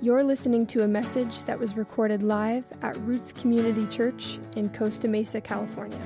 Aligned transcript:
You're 0.00 0.22
listening 0.22 0.64
to 0.68 0.84
a 0.84 0.86
message 0.86 1.42
that 1.46 1.58
was 1.58 1.76
recorded 1.76 2.22
live 2.22 2.62
at 2.82 2.96
Roots 2.98 3.32
Community 3.32 3.84
Church 3.88 4.38
in 4.54 4.68
Costa 4.68 5.08
Mesa, 5.08 5.40
California. 5.40 5.98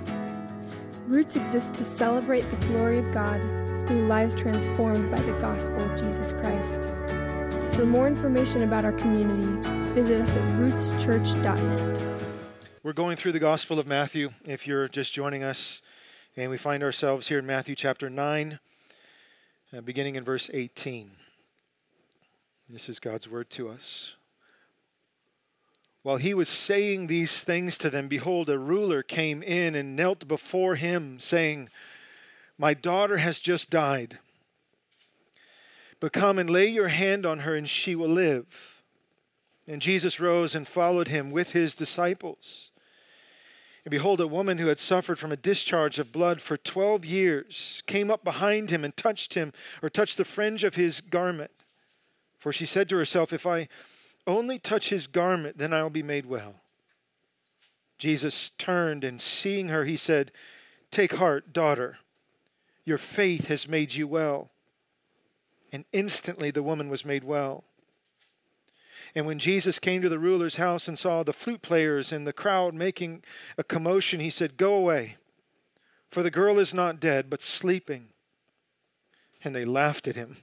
Roots 1.07 1.37
exists 1.37 1.71
to 1.73 1.85
celebrate 1.85 2.49
the 2.49 2.57
glory 2.69 2.97
of 2.97 3.13
God 3.13 3.39
through 3.87 4.07
lives 4.07 4.33
transformed 4.33 5.11
by 5.11 5.21
the 5.21 5.33
gospel 5.43 5.79
of 5.79 6.01
Jesus 6.01 6.33
Christ. 6.33 6.85
For 7.77 7.85
more 7.85 8.09
information 8.09 8.63
about 8.63 8.87
our 8.87 8.95
community, 8.95 9.69
visit 9.93 10.23
us 10.23 10.37
at 10.37 10.43
rootschurch.net. 10.55 12.25
We're 12.83 12.95
going 12.95 13.19
through 13.19 13.33
the 13.33 13.41
Gospel 13.41 13.79
of 13.79 13.87
Matthew 13.87 14.31
if 14.47 14.67
you're 14.67 14.89
just 14.89 15.13
joining 15.13 15.43
us, 15.43 15.83
and 16.35 16.51
we 16.51 16.57
find 16.57 16.83
ourselves 16.83 17.29
here 17.29 17.41
in 17.41 17.47
Matthew 17.47 17.75
chapter 17.75 18.09
9, 18.09 18.59
uh, 19.77 19.81
beginning 19.83 20.17
in 20.17 20.25
verse 20.25 20.49
18. 20.55 21.11
This 22.73 22.89
is 22.89 22.99
God's 22.99 23.29
word 23.29 23.51
to 23.51 23.69
us. 23.69 24.15
While 26.03 26.17
he 26.17 26.33
was 26.33 26.49
saying 26.49 27.07
these 27.07 27.45
things 27.45 27.77
to 27.77 27.91
them, 27.91 28.09
behold, 28.09 28.49
a 28.49 28.59
ruler 28.59 29.03
came 29.03 29.43
in 29.43 29.75
and 29.75 29.95
knelt 29.95 30.27
before 30.27 30.77
him, 30.77 31.21
saying, 31.21 31.69
My 32.57 32.73
daughter 32.73 33.19
has 33.19 33.41
just 33.41 33.69
died. 33.69 34.21
But 36.01 36.15
come 36.15 36.39
and 36.39 36.49
lay 36.49 36.67
your 36.67 36.89
hand 36.89 37.27
on 37.27 37.41
her, 37.41 37.55
and 37.55 37.69
she 37.69 37.95
will 37.95 38.09
live. 38.09 38.83
And 39.69 39.83
Jesus 39.83 40.19
rose 40.19 40.55
and 40.55 40.67
followed 40.67 41.09
him 41.09 41.31
with 41.31 41.53
his 41.53 41.75
disciples. 41.75 42.71
And 43.85 43.91
behold, 43.91 44.19
a 44.19 44.27
woman 44.27 44.57
who 44.57 44.69
had 44.69 44.79
suffered 44.79 45.19
from 45.19 45.31
a 45.31 45.37
discharge 45.37 45.99
of 45.99 46.11
blood 46.11 46.41
for 46.41 46.57
12 46.57 47.05
years 47.05 47.83
came 47.87 48.11
up 48.11 48.25
behind 48.25 48.71
him 48.71 48.83
and 48.83 48.97
touched 48.97 49.35
him, 49.35 49.53
or 49.83 49.91
touched 49.91 50.17
the 50.17 50.25
fringe 50.25 50.65
of 50.65 50.77
his 50.77 51.03
garment. 51.03 51.62
For 52.43 52.53
she 52.53 52.67
said 52.67 52.89
to 52.89 52.97
herself, 52.97 53.33
If 53.33 53.47
I 53.47 53.69
only 54.27 54.59
touch 54.59 54.89
his 54.89 55.07
garment, 55.07 55.59
then 55.59 55.73
I 55.73 55.85
will 55.85 55.91
be 55.91 56.03
made 56.03 56.27
well. 56.27 56.57
Jesus 57.99 58.51
turned 58.59 59.05
and 59.05 59.21
seeing 59.21 59.69
her, 59.69 59.85
he 59.85 59.97
said, 59.97 60.33
Take 60.91 61.15
heart, 61.15 61.53
daughter, 61.53 61.99
your 62.85 62.99
faith 62.99 63.47
has 63.47 63.69
made 63.69 63.95
you 63.95 64.09
well. 64.09 64.51
And 65.71 65.85
instantly 65.93 66.51
the 66.51 66.65
woman 66.65 66.89
was 66.89 67.05
made 67.05 67.23
well. 67.23 67.63
And 69.15 69.25
when 69.25 69.39
Jesus 69.39 69.79
came 69.79 70.03
to 70.03 70.09
the 70.09 70.19
ruler's 70.19 70.57
house 70.57 70.89
and 70.89 70.99
saw 70.99 71.23
the 71.23 71.33
flute 71.33 71.63
players 71.63 72.11
and 72.11 72.27
the 72.27 72.33
crowd 72.33 72.75
making 72.75 73.23
a 73.57 73.63
commotion, 73.63 74.19
he 74.19 74.31
said, 74.31 74.57
Go 74.57 74.75
away, 74.75 75.17
for 76.11 76.25
the 76.25 76.31
girl 76.31 76.59
is 76.59 76.75
not 76.75 76.99
dead, 76.99 77.31
but 77.31 77.41
sleeping. 77.41 78.09
And 79.45 79.55
they 79.55 79.65
laughed 79.65 80.09
at 80.09 80.17
him. 80.17 80.39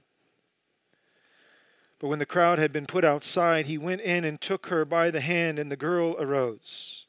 But 2.00 2.08
when 2.08 2.18
the 2.18 2.26
crowd 2.26 2.58
had 2.58 2.72
been 2.72 2.86
put 2.86 3.04
outside, 3.04 3.66
he 3.66 3.76
went 3.76 4.00
in 4.00 4.24
and 4.24 4.40
took 4.40 4.66
her 4.66 4.86
by 4.86 5.10
the 5.10 5.20
hand, 5.20 5.58
and 5.58 5.70
the 5.70 5.76
girl 5.76 6.16
arose. 6.18 7.06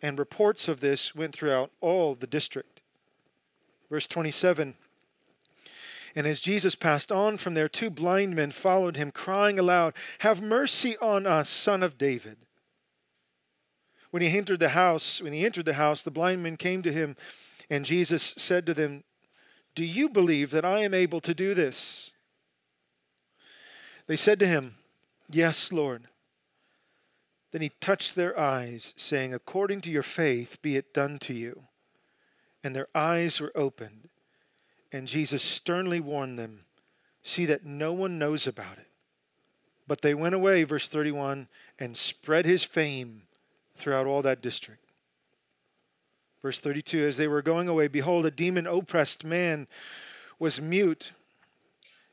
And 0.00 0.18
reports 0.18 0.68
of 0.68 0.80
this 0.80 1.14
went 1.14 1.34
throughout 1.34 1.72
all 1.80 2.14
the 2.14 2.28
district. 2.28 2.80
Verse 3.90 4.06
27 4.06 4.74
And 6.14 6.26
as 6.26 6.40
Jesus 6.40 6.76
passed 6.76 7.10
on 7.10 7.36
from 7.38 7.54
there, 7.54 7.68
two 7.68 7.90
blind 7.90 8.36
men 8.36 8.52
followed 8.52 8.96
him, 8.96 9.10
crying 9.10 9.58
aloud, 9.58 9.94
Have 10.20 10.40
mercy 10.40 10.96
on 10.98 11.26
us, 11.26 11.48
son 11.48 11.82
of 11.82 11.98
David. 11.98 12.36
When 14.12 14.22
he 14.22 14.36
entered 14.36 14.60
the 14.60 14.70
house, 14.70 15.20
when 15.20 15.32
he 15.32 15.44
entered 15.44 15.64
the 15.64 15.74
house, 15.74 16.02
the 16.02 16.10
blind 16.12 16.42
men 16.42 16.56
came 16.56 16.82
to 16.82 16.92
him, 16.92 17.16
and 17.68 17.84
Jesus 17.84 18.34
said 18.36 18.64
to 18.66 18.74
them, 18.74 19.02
Do 19.74 19.84
you 19.84 20.08
believe 20.08 20.52
that 20.52 20.64
I 20.64 20.80
am 20.80 20.94
able 20.94 21.20
to 21.20 21.34
do 21.34 21.52
this? 21.52 22.12
They 24.06 24.16
said 24.16 24.38
to 24.40 24.46
him, 24.46 24.76
Yes, 25.30 25.72
Lord. 25.72 26.08
Then 27.52 27.60
he 27.62 27.70
touched 27.80 28.14
their 28.14 28.38
eyes, 28.38 28.94
saying, 28.96 29.34
According 29.34 29.82
to 29.82 29.90
your 29.90 30.02
faith, 30.02 30.60
be 30.62 30.76
it 30.76 30.94
done 30.94 31.18
to 31.20 31.34
you. 31.34 31.64
And 32.64 32.74
their 32.74 32.88
eyes 32.94 33.40
were 33.40 33.52
opened. 33.54 34.08
And 34.90 35.08
Jesus 35.08 35.42
sternly 35.42 36.00
warned 36.00 36.38
them, 36.38 36.60
See 37.22 37.46
that 37.46 37.64
no 37.64 37.92
one 37.92 38.18
knows 38.18 38.46
about 38.46 38.78
it. 38.78 38.88
But 39.86 40.02
they 40.02 40.14
went 40.14 40.34
away, 40.34 40.64
verse 40.64 40.88
31, 40.88 41.48
and 41.78 41.96
spread 41.96 42.46
his 42.46 42.64
fame 42.64 43.22
throughout 43.76 44.06
all 44.06 44.22
that 44.22 44.42
district. 44.42 44.82
Verse 46.40 46.60
32 46.60 47.06
As 47.06 47.16
they 47.16 47.28
were 47.28 47.42
going 47.42 47.68
away, 47.68 47.88
behold, 47.88 48.26
a 48.26 48.30
demon 48.30 48.66
oppressed 48.66 49.24
man 49.24 49.68
was 50.38 50.60
mute 50.60 51.12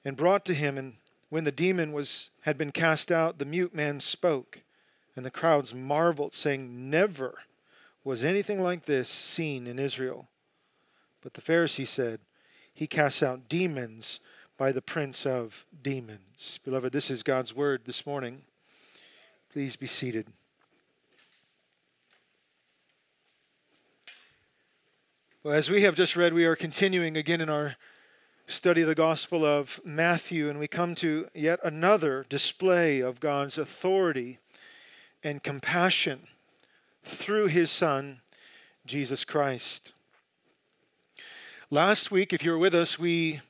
and 0.06 0.16
brought 0.16 0.46
to 0.46 0.54
him, 0.54 0.78
and 0.78 0.96
when 1.30 1.44
the 1.44 1.52
demon 1.52 1.94
was, 1.94 2.32
had 2.42 2.58
been 2.58 2.72
cast 2.72 3.12
out, 3.12 3.38
the 3.38 3.46
mute 3.46 3.74
man 3.74 4.00
spoke, 4.00 4.62
and 5.16 5.26
the 5.26 5.32
crowds 5.32 5.74
marveled, 5.74 6.34
saying, 6.34 6.90
Never 6.90 7.40
was 8.04 8.24
anything 8.24 8.62
like 8.62 8.86
this 8.86 9.10
seen 9.10 9.68
in 9.68 9.78
Israel. 9.78 10.28
But 11.22 11.34
the 11.36 11.42
Pharisee 11.42 11.88
said, 11.88 12.20
He 12.74 12.88
casts 12.88 13.22
out 13.22 13.48
demons 13.48 14.20
by 14.58 14.72
the 14.72 14.82
prince 14.82 15.26
of 15.26 15.66
demons. 15.82 16.60
Beloved, 16.64 16.92
this 16.92 17.12
is 17.12 17.24
God's 17.24 17.56
word 17.56 17.84
this 17.86 18.06
morning. 18.06 18.42
Please 19.52 19.76
be 19.76 19.88
seated. 19.88 20.28
Well, 25.44 25.54
as 25.54 25.70
we 25.70 25.84
have 25.84 25.96
just 25.96 26.16
read, 26.16 26.34
we 26.34 26.46
are 26.46 26.56
continuing 26.56 27.16
again 27.16 27.40
in 27.40 27.50
our 27.50 27.76
study 28.50 28.82
the 28.82 28.96
Gospel 28.96 29.46
of 29.46 29.80
Matthew, 29.86 30.50
and 30.50 30.58
we 30.58 30.68
come 30.68 30.96
to 30.96 31.28
yet 31.36 31.60
another 31.64 32.26
display 32.30 33.00
of 33.00 33.20
God's 33.20 33.60
authority 33.60 34.40
and 35.24 35.44
compassion 35.44 36.22
through 37.04 37.46
his 37.46 37.70
Son, 37.70 38.22
Jesus 38.88 39.24
Christ. 39.24 39.94
Last 41.70 42.10
week, 42.10 42.34
if 42.34 42.44
you 42.44 42.50
were 42.50 42.58
with 42.58 42.74
us, 42.74 42.98
we 42.98 43.42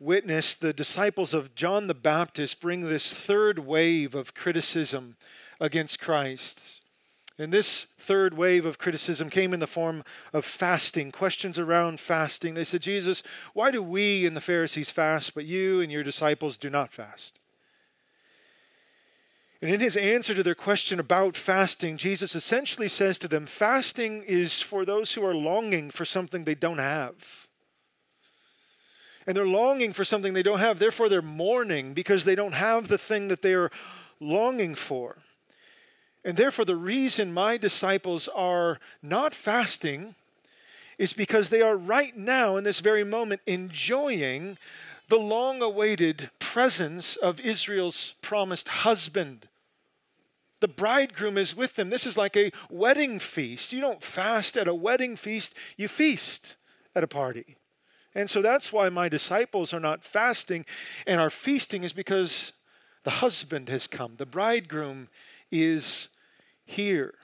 witnessed 0.00 0.60
the 0.60 0.72
disciples 0.72 1.32
of 1.32 1.54
John 1.54 1.86
the 1.86 1.94
Baptist 1.94 2.60
bring 2.60 2.80
this 2.80 3.12
third 3.12 3.60
wave 3.60 4.16
of 4.16 4.34
criticism 4.34 5.14
against 5.60 6.00
Christ. 6.00 6.81
And 7.42 7.52
this 7.52 7.86
third 7.98 8.34
wave 8.34 8.64
of 8.64 8.78
criticism 8.78 9.28
came 9.28 9.52
in 9.52 9.58
the 9.58 9.66
form 9.66 10.04
of 10.32 10.44
fasting, 10.44 11.10
questions 11.10 11.58
around 11.58 11.98
fasting. 11.98 12.54
They 12.54 12.62
said, 12.62 12.82
Jesus, 12.82 13.24
why 13.52 13.72
do 13.72 13.82
we 13.82 14.24
and 14.24 14.36
the 14.36 14.40
Pharisees 14.40 14.90
fast, 14.90 15.34
but 15.34 15.44
you 15.44 15.80
and 15.80 15.90
your 15.90 16.04
disciples 16.04 16.56
do 16.56 16.70
not 16.70 16.92
fast? 16.92 17.40
And 19.60 19.72
in 19.72 19.80
his 19.80 19.96
answer 19.96 20.34
to 20.34 20.44
their 20.44 20.54
question 20.54 21.00
about 21.00 21.36
fasting, 21.36 21.96
Jesus 21.96 22.36
essentially 22.36 22.88
says 22.88 23.18
to 23.18 23.28
them, 23.28 23.46
Fasting 23.46 24.22
is 24.22 24.62
for 24.62 24.84
those 24.84 25.14
who 25.14 25.24
are 25.24 25.34
longing 25.34 25.90
for 25.90 26.04
something 26.04 26.44
they 26.44 26.54
don't 26.54 26.78
have. 26.78 27.48
And 29.26 29.36
they're 29.36 29.46
longing 29.48 29.92
for 29.92 30.04
something 30.04 30.32
they 30.32 30.44
don't 30.44 30.60
have. 30.60 30.78
Therefore, 30.78 31.08
they're 31.08 31.22
mourning 31.22 31.92
because 31.92 32.24
they 32.24 32.36
don't 32.36 32.54
have 32.54 32.86
the 32.86 32.98
thing 32.98 33.26
that 33.28 33.42
they 33.42 33.54
are 33.54 33.70
longing 34.20 34.76
for. 34.76 35.16
And 36.24 36.36
therefore, 36.36 36.64
the 36.64 36.76
reason 36.76 37.32
my 37.32 37.56
disciples 37.56 38.28
are 38.28 38.78
not 39.02 39.34
fasting 39.34 40.14
is 40.98 41.12
because 41.12 41.50
they 41.50 41.62
are 41.62 41.76
right 41.76 42.16
now, 42.16 42.56
in 42.56 42.64
this 42.64 42.80
very 42.80 43.02
moment, 43.02 43.40
enjoying 43.46 44.56
the 45.08 45.18
long 45.18 45.60
awaited 45.60 46.30
presence 46.38 47.16
of 47.16 47.40
Israel's 47.40 48.14
promised 48.22 48.68
husband. 48.68 49.48
The 50.60 50.68
bridegroom 50.68 51.36
is 51.36 51.56
with 51.56 51.74
them. 51.74 51.90
This 51.90 52.06
is 52.06 52.16
like 52.16 52.36
a 52.36 52.52
wedding 52.70 53.18
feast. 53.18 53.72
You 53.72 53.80
don't 53.80 54.02
fast 54.02 54.56
at 54.56 54.68
a 54.68 54.74
wedding 54.74 55.16
feast, 55.16 55.54
you 55.76 55.88
feast 55.88 56.54
at 56.94 57.02
a 57.02 57.08
party. 57.08 57.56
And 58.14 58.30
so 58.30 58.40
that's 58.42 58.72
why 58.72 58.88
my 58.88 59.08
disciples 59.08 59.74
are 59.74 59.80
not 59.80 60.04
fasting 60.04 60.64
and 61.04 61.20
are 61.20 61.30
feasting, 61.30 61.82
is 61.82 61.92
because 61.92 62.52
the 63.02 63.10
husband 63.10 63.68
has 63.70 63.88
come. 63.88 64.14
The 64.18 64.26
bridegroom 64.26 65.08
is 65.50 66.08
here. 66.72 67.14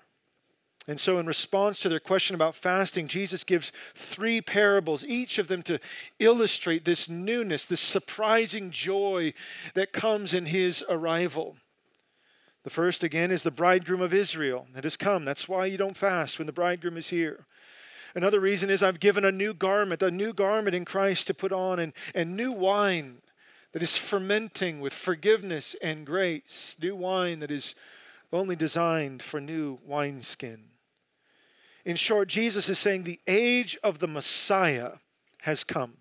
And 0.87 0.99
so, 0.99 1.19
in 1.19 1.27
response 1.27 1.81
to 1.81 1.91
their 1.91 2.00
question 2.00 2.35
about 2.35 2.55
fasting, 2.55 3.09
Jesus 3.09 3.45
gives 3.45 3.73
three 3.95 4.41
parables, 4.41 5.05
each 5.05 5.39
of 5.39 5.47
them 5.47 5.61
to 5.65 5.79
illustrate 6.19 6.87
this 6.87 7.11
newness, 7.11 7.67
this 7.67 7.83
surprising 7.83 8.71
joy 8.71 9.35
that 9.75 9.93
comes 9.93 10.33
in 10.33 10.47
his 10.47 10.83
arrival. 10.89 11.56
The 12.65 12.71
first, 12.71 13.05
again, 13.05 13.31
is 13.31 13.43
the 13.43 13.50
bridegroom 13.50 14.00
of 14.00 14.15
Israel 14.15 14.67
that 14.75 14.85
has 14.85 14.97
come. 14.97 15.27
That's 15.27 15.47
why 15.47 15.67
you 15.67 15.77
don't 15.77 15.97
fast 15.97 16.39
when 16.39 16.47
the 16.47 16.53
bridegroom 16.53 16.97
is 16.97 17.11
here. 17.11 17.41
Another 18.15 18.41
reason 18.41 18.71
is 18.71 18.83
I've 18.83 19.00
given 19.00 19.27
a 19.27 19.33
new 19.33 19.53
garment, 19.53 20.03
a 20.03 20.11
new 20.11 20.33
garment 20.33 20.75
in 20.75 20.87
Christ 20.87 21.27
to 21.27 21.35
put 21.35 21.53
on, 21.53 21.79
and, 21.79 21.93
and 22.15 22.35
new 22.35 22.50
wine 22.50 23.19
that 23.73 23.83
is 23.83 23.99
fermenting 23.99 24.81
with 24.81 24.95
forgiveness 24.95 25.77
and 25.83 26.06
grace, 26.06 26.77
new 26.81 26.97
wine 26.97 27.41
that 27.41 27.50
is 27.50 27.75
only 28.33 28.57
designed 28.57 29.23
for 29.23 29.41
new 29.41 29.79
wineskin. 29.85 30.65
In 31.85 31.97
short, 31.97 32.29
Jesus 32.29 32.69
is 32.69 32.79
saying 32.79 33.05
the 33.05 33.21
age 33.27 33.79
of 33.83 33.99
the 33.99 34.09
Messiah 34.09 34.93
has 35.43 35.65
come. 35.65 35.99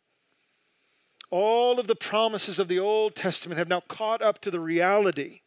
All 1.29 1.79
of 1.79 1.87
the 1.87 1.95
promises 1.95 2.59
of 2.59 2.67
the 2.67 2.79
Old 2.79 3.15
Testament 3.15 3.57
have 3.57 3.67
now 3.67 3.81
caught 3.81 4.21
up 4.21 4.39
to 4.41 4.51
the 4.51 4.59
reality 4.59 5.41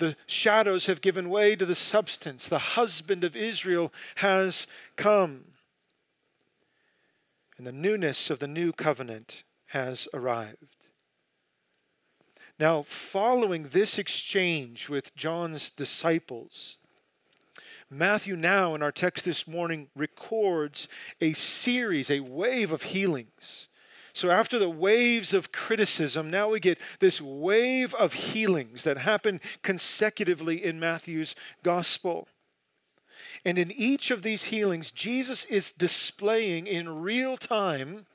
The 0.00 0.16
shadows 0.26 0.86
have 0.86 1.02
given 1.02 1.28
way 1.28 1.54
to 1.54 1.66
the 1.66 1.74
substance. 1.74 2.48
The 2.48 2.58
husband 2.58 3.22
of 3.22 3.36
Israel 3.36 3.92
has 4.16 4.66
come. 4.96 5.44
And 7.58 7.66
the 7.66 7.72
newness 7.72 8.30
of 8.30 8.38
the 8.38 8.48
new 8.48 8.72
covenant 8.72 9.44
has 9.66 10.08
arrived. 10.14 10.79
Now, 12.60 12.82
following 12.82 13.68
this 13.68 13.98
exchange 13.98 14.88
with 14.88 15.16
John's 15.16 15.70
disciples, 15.70 16.76
Matthew, 17.90 18.36
now 18.36 18.76
in 18.76 18.82
our 18.82 18.92
text 18.92 19.24
this 19.24 19.48
morning, 19.48 19.88
records 19.96 20.86
a 21.20 21.32
series, 21.32 22.10
a 22.10 22.20
wave 22.20 22.70
of 22.70 22.84
healings 22.84 23.70
so, 24.12 24.30
after 24.30 24.58
the 24.58 24.68
waves 24.70 25.32
of 25.32 25.52
criticism, 25.52 26.30
now 26.30 26.50
we 26.50 26.60
get 26.60 26.78
this 26.98 27.20
wave 27.20 27.94
of 27.94 28.12
healings 28.12 28.84
that 28.84 28.98
happen 28.98 29.40
consecutively 29.62 30.62
in 30.64 30.80
Matthew's 30.80 31.36
gospel. 31.62 32.26
And 33.44 33.58
in 33.58 33.70
each 33.70 34.10
of 34.10 34.22
these 34.22 34.44
healings, 34.44 34.90
Jesus 34.90 35.44
is 35.44 35.72
displaying 35.72 36.66
in 36.66 37.00
real 37.00 37.36
time 37.36 38.06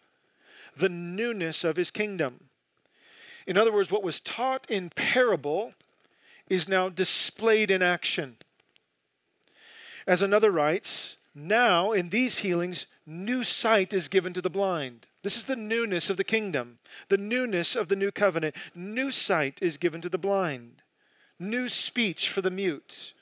the 0.76 0.90
newness 0.90 1.64
of 1.64 1.78
his 1.78 1.92
kingdom. 1.92 2.45
In 3.48 3.58
other 3.58 3.72
words, 3.72 3.92
what 3.92 4.04
was 4.04 4.20
taught 4.20 4.70
in 4.70 4.90
parable 4.90 5.74
is 6.50 6.70
now 6.70 6.90
displayed 6.90 7.72
in 7.72 7.82
action. 7.82 8.38
As 10.08 10.22
another 10.22 10.52
writes, 10.52 11.18
now 11.34 11.92
in 11.92 12.10
these 12.10 12.40
healings, 12.40 12.86
new 13.06 13.44
sight 13.44 13.94
is 13.94 14.08
given 14.08 14.34
to 14.34 14.42
the 14.42 14.50
blind. 14.50 15.08
This 15.24 15.38
is 15.38 15.46
the 15.46 15.56
newness 15.56 16.10
of 16.10 16.18
the 16.18 16.24
kingdom, 16.24 16.78
the 17.10 17.18
newness 17.18 17.76
of 17.76 17.88
the 17.88 17.96
new 17.96 18.12
covenant. 18.12 18.56
New 18.76 19.12
sight 19.12 19.60
is 19.62 19.78
given 19.78 20.02
to 20.02 20.10
the 20.10 20.20
blind, 20.20 20.84
new 21.40 21.68
speech 21.68 22.30
for 22.30 22.42
the 22.42 22.52
mute, 22.52 23.14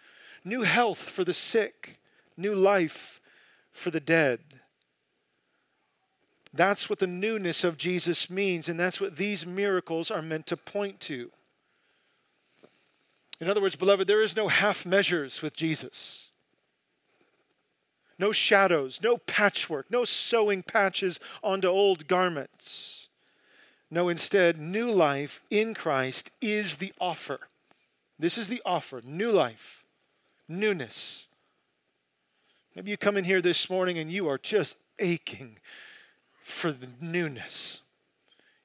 new 0.43 0.63
health 0.63 1.09
for 1.09 1.23
the 1.23 1.33
sick, 1.33 1.99
new 2.35 2.53
life 2.53 3.21
for 3.71 3.89
the 3.89 4.01
dead. 4.01 4.39
That's 6.53 6.89
what 6.89 6.99
the 6.99 7.07
newness 7.07 7.63
of 7.63 7.77
Jesus 7.77 8.29
means, 8.29 8.69
and 8.69 8.79
that's 8.79 9.01
what 9.01 9.17
these 9.17 9.45
miracles 9.45 10.11
are 10.11 10.21
meant 10.21 10.45
to 10.47 10.57
point 10.57 10.99
to. 11.01 11.31
In 13.39 13.49
other 13.49 13.61
words, 13.61 13.75
beloved, 13.75 14.07
there 14.07 14.21
is 14.21 14.35
no 14.35 14.47
half 14.47 14.85
measures 14.85 15.41
with 15.41 15.55
Jesus 15.55 16.29
no 18.19 18.31
shadows, 18.31 19.01
no 19.01 19.17
patchwork, 19.17 19.89
no 19.89 20.05
sewing 20.05 20.63
patches 20.63 21.19
onto 21.43 21.67
old 21.67 22.07
garments. 22.07 23.09
No, 23.91 24.07
instead, 24.07 24.57
new 24.57 24.91
life 24.91 25.41
in 25.49 25.73
Christ 25.73 26.31
is 26.41 26.75
the 26.75 26.93
offer. 27.01 27.39
This 28.17 28.37
is 28.37 28.47
the 28.47 28.61
offer 28.65 29.01
new 29.03 29.31
life, 29.31 29.83
newness. 30.47 31.27
Maybe 32.75 32.91
you 32.91 32.97
come 32.97 33.17
in 33.17 33.25
here 33.25 33.41
this 33.41 33.69
morning 33.69 33.97
and 33.97 34.11
you 34.11 34.27
are 34.27 34.37
just 34.37 34.77
aching 34.99 35.57
for 36.43 36.71
the 36.71 36.87
newness. 37.01 37.81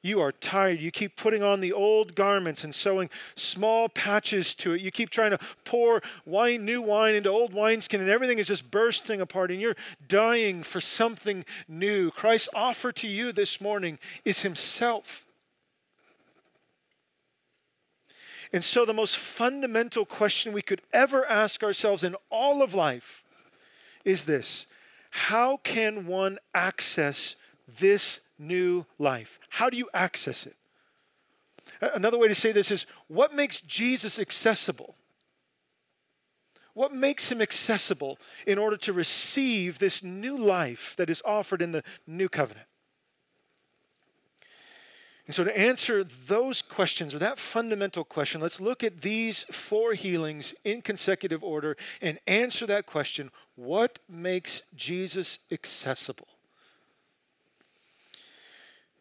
You 0.00 0.20
are 0.20 0.30
tired. 0.30 0.80
You 0.80 0.92
keep 0.92 1.16
putting 1.16 1.42
on 1.42 1.60
the 1.60 1.72
old 1.72 2.14
garments 2.14 2.62
and 2.62 2.72
sewing 2.72 3.10
small 3.34 3.88
patches 3.88 4.54
to 4.56 4.72
it. 4.72 4.80
You 4.80 4.92
keep 4.92 5.10
trying 5.10 5.32
to 5.32 5.38
pour 5.64 6.02
wine, 6.25 6.64
new 6.64 6.80
wine 6.80 7.16
into 7.16 7.30
old 7.30 7.52
wineskin, 7.52 8.00
and 8.00 8.08
everything 8.08 8.38
is 8.38 8.46
just 8.46 8.70
bursting 8.70 9.20
apart, 9.20 9.50
and 9.50 9.60
you're 9.60 9.76
dying 10.06 10.62
for 10.62 10.80
something 10.80 11.44
new. 11.66 12.12
Christ's 12.12 12.48
offer 12.54 12.92
to 12.92 13.08
you 13.08 13.32
this 13.32 13.60
morning 13.60 13.98
is 14.25 14.42
Himself. 14.42 15.26
And 18.52 18.64
so, 18.64 18.84
the 18.84 18.94
most 18.94 19.16
fundamental 19.16 20.06
question 20.06 20.52
we 20.52 20.62
could 20.62 20.80
ever 20.92 21.26
ask 21.26 21.62
ourselves 21.62 22.04
in 22.04 22.14
all 22.30 22.62
of 22.62 22.72
life 22.72 23.25
is 24.04 24.25
this 24.25 24.66
How 25.10 25.58
can 25.58 26.06
one 26.06 26.38
access 26.54 27.34
this 27.79 28.20
new 28.38 28.87
life. 28.99 29.38
How 29.50 29.69
do 29.70 29.76
you 29.76 29.88
access 29.93 30.47
it? 30.47 30.56
Another 31.81 32.19
way 32.19 32.29
to 32.29 32.35
say 32.35 32.53
this 32.53 32.70
is 32.70 32.87
what 33.09 33.35
makes 33.35 33.61
Jesus 33.61 34.19
accessible? 34.19 34.94
What 36.75 36.93
makes 36.93 37.31
him 37.31 37.43
accessible 37.43 38.19
in 38.47 38.56
order 38.56 38.76
to 38.79 38.93
receive 38.93 39.79
this 39.79 40.03
new 40.03 40.38
life 40.38 40.94
that 40.97 41.11
is 41.11 41.23
offered 41.25 41.61
in 41.61 41.73
the 41.73 41.82
new 42.06 42.29
covenant? 42.29 42.67
And 45.26 45.35
so, 45.35 45.44
to 45.44 45.59
answer 45.59 46.03
those 46.03 46.62
questions, 46.62 47.14
or 47.14 47.19
that 47.19 47.38
fundamental 47.38 48.03
question, 48.03 48.41
let's 48.41 48.62
look 48.62 48.82
at 48.82 49.03
these 49.03 49.44
four 49.50 49.93
healings 49.93 50.55
in 50.64 50.81
consecutive 50.81 51.44
order 51.44 51.76
and 52.00 52.19
answer 52.26 52.67
that 52.67 52.87
question 52.87 53.31
what 53.55 53.99
makes 54.09 54.62
Jesus 54.75 55.38
accessible? 55.50 56.29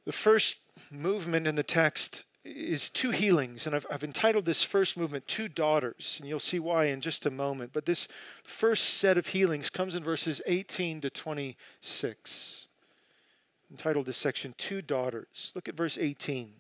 The 0.07 0.13
first 0.13 0.55
movement 0.89 1.47
in 1.47 1.55
the 1.55 1.63
text 1.63 2.23
is 2.45 2.89
two 2.89 3.11
healings, 3.11 3.67
and 3.67 3.75
I've, 3.75 3.85
I've, 3.91 4.05
entitled 4.05 4.45
this 4.45 4.63
first 4.63 4.95
movement 4.95 5.27
Two 5.27 5.49
Daughters, 5.49 6.15
and 6.21 6.29
you'll 6.29 6.39
see 6.39 6.59
why 6.59 6.85
in 6.85 7.01
just 7.01 7.25
a 7.25 7.29
moment. 7.29 7.71
But 7.73 7.85
this 7.85 8.07
first 8.41 8.85
set 8.85 9.17
of 9.17 9.27
healings 9.27 9.69
comes 9.69 9.95
in 9.95 10.05
verses 10.05 10.41
18 10.45 11.01
to 11.01 11.09
26. 11.09 12.69
Entitled 13.69 14.05
this 14.05 14.15
section 14.15 14.55
Two 14.57 14.81
Daughters. 14.81 15.51
Look 15.55 15.67
at 15.67 15.75
verse 15.75 15.97
18. 15.97 16.53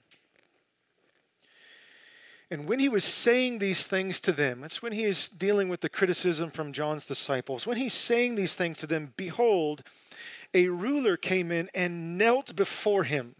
And 2.51 2.67
when 2.67 2.79
he 2.79 2.89
was 2.89 3.05
saying 3.05 3.59
these 3.59 3.87
things 3.87 4.19
to 4.21 4.33
them, 4.33 4.59
that's 4.59 4.81
when 4.81 4.91
he 4.91 5.05
is 5.05 5.29
dealing 5.29 5.69
with 5.69 5.79
the 5.79 5.87
criticism 5.87 6.51
from 6.51 6.73
John's 6.73 7.05
disciples. 7.05 7.65
When 7.65 7.77
he's 7.77 7.93
saying 7.93 8.35
these 8.35 8.55
things 8.55 8.79
to 8.79 8.87
them, 8.87 9.13
behold, 9.15 9.83
a 10.53 10.69
ruler 10.69 11.17
came 11.17 11.51
in 11.51 11.69
and 11.73 12.17
knelt 12.17 12.55
before 12.55 13.03
him, 13.03 13.35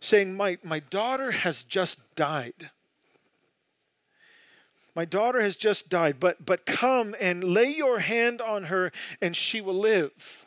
saying, 0.00 0.36
My, 0.36 0.58
my 0.62 0.80
daughter 0.80 1.30
has 1.30 1.62
just 1.62 2.14
died. 2.14 2.70
My 4.94 5.04
daughter 5.04 5.40
has 5.40 5.56
just 5.56 5.88
died, 5.88 6.20
but, 6.20 6.46
but 6.46 6.66
come 6.66 7.16
and 7.20 7.42
lay 7.42 7.74
your 7.74 7.98
hand 7.98 8.40
on 8.40 8.64
her, 8.64 8.92
and 9.20 9.34
she 9.34 9.60
will 9.60 9.74
live. 9.74 10.46